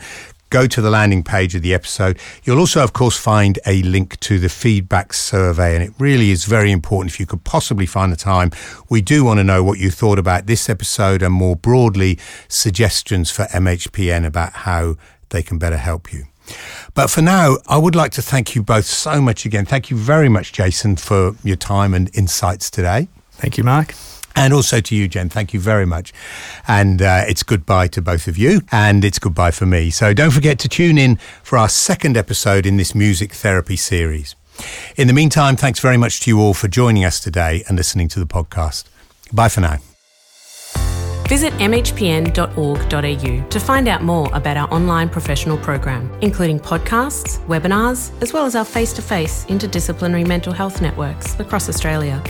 go 0.52 0.68
to 0.68 0.82
the 0.82 0.92
landing 0.92 1.24
page 1.24 1.56
of 1.56 1.64
the 1.64 1.74
episode. 1.74 2.20
You'll 2.44 2.60
also, 2.60 2.84
of 2.84 2.94
course, 2.94 3.18
find 3.18 3.58
a 3.66 3.82
link 3.82 4.20
to 4.20 4.38
the 4.38 4.50
feedback 4.50 5.14
survey, 5.14 5.76
and 5.76 5.84
it 5.84 5.94
really 5.98 6.30
is 6.30 6.46
very 6.46 6.72
important 6.72 7.12
if 7.12 7.20
you 7.20 7.26
could 7.26 7.44
possibly 7.44 7.88
find 7.88 8.12
the 8.12 8.18
time. 8.18 8.52
We 8.90 9.02
do 9.02 9.24
want 9.24 9.40
to 9.40 9.44
know 9.44 9.64
what 9.64 9.80
you 9.80 9.90
thought 9.90 10.20
about 10.20 10.46
this 10.46 10.70
episode 10.70 11.24
and 11.24 11.34
more 11.34 11.56
broadly, 11.56 12.20
suggestions 12.48 13.32
for 13.32 13.46
MHPN 13.46 14.26
about 14.26 14.54
how 14.54 14.98
they 15.30 15.42
can 15.42 15.58
better 15.58 15.78
help 15.78 16.14
you. 16.14 16.26
But 16.94 17.10
for 17.10 17.22
now, 17.22 17.58
I 17.68 17.78
would 17.78 17.96
like 17.96 18.12
to 18.14 18.22
thank 18.22 18.56
you 18.56 18.62
both 18.62 18.86
so 18.86 19.22
much 19.22 19.46
again. 19.46 19.66
Thank 19.66 19.90
you 19.90 19.98
very 19.98 20.30
much, 20.30 20.52
Jason, 20.52 20.98
for 20.98 21.36
your 21.44 21.56
time 21.56 21.94
and 21.94 22.14
insights 22.16 22.70
today. 22.70 23.08
Thank 23.32 23.58
you, 23.58 23.64
Mark. 23.64 23.96
And 24.36 24.54
also 24.54 24.80
to 24.82 24.96
you, 24.96 25.08
Jen. 25.08 25.30
Thank 25.30 25.54
you 25.54 25.60
very 25.60 25.86
much. 25.86 26.14
And 26.68 27.02
uh, 27.02 27.24
it's 27.28 27.44
goodbye 27.44 27.88
to 27.90 28.02
both 28.02 28.28
of 28.28 28.38
you, 28.38 28.62
and 28.72 29.04
it's 29.04 29.20
goodbye 29.20 29.52
for 29.52 29.66
me. 29.66 29.90
So 29.90 30.14
don't 30.14 30.32
forget 30.32 30.60
to 30.60 30.70
tune 30.70 30.98
in 30.98 31.18
for 31.44 31.58
our 31.58 31.70
second 31.70 32.18
episode 32.18 32.66
in 32.66 32.78
this 32.78 32.96
music 32.96 33.34
therapy 33.34 33.76
series. 33.76 34.36
In 34.96 35.08
the 35.08 35.14
meantime, 35.14 35.56
thanks 35.56 35.80
very 35.80 35.98
much 35.98 36.22
to 36.22 36.32
you 36.32 36.40
all 36.40 36.54
for 36.54 36.68
joining 36.68 37.04
us 37.04 37.20
today 37.20 37.64
and 37.68 37.78
listening 37.78 38.08
to 38.10 38.20
the 38.20 38.26
podcast. 38.26 38.86
Bye 39.34 39.50
for 39.50 39.62
now. 39.62 39.78
Visit 41.28 41.54
mhpn.org.au 41.54 43.50
to 43.50 43.60
find 43.60 43.88
out 43.88 44.04
more 44.04 44.30
about 44.34 44.58
our 44.58 44.70
online 44.74 45.08
professional 45.08 45.58
program, 45.58 46.12
including 46.22 46.60
podcasts, 46.60 47.40
webinars, 47.48 48.12
as 48.22 48.34
well 48.34 48.46
as 48.46 48.54
our 48.54 48.66
face 48.66 48.92
to 48.94 49.02
face 49.02 49.46
interdisciplinary 49.46 50.28
mental 50.28 50.52
health 50.52 50.82
networks 50.82 51.40
across 51.40 51.70
Australia. 51.70 52.22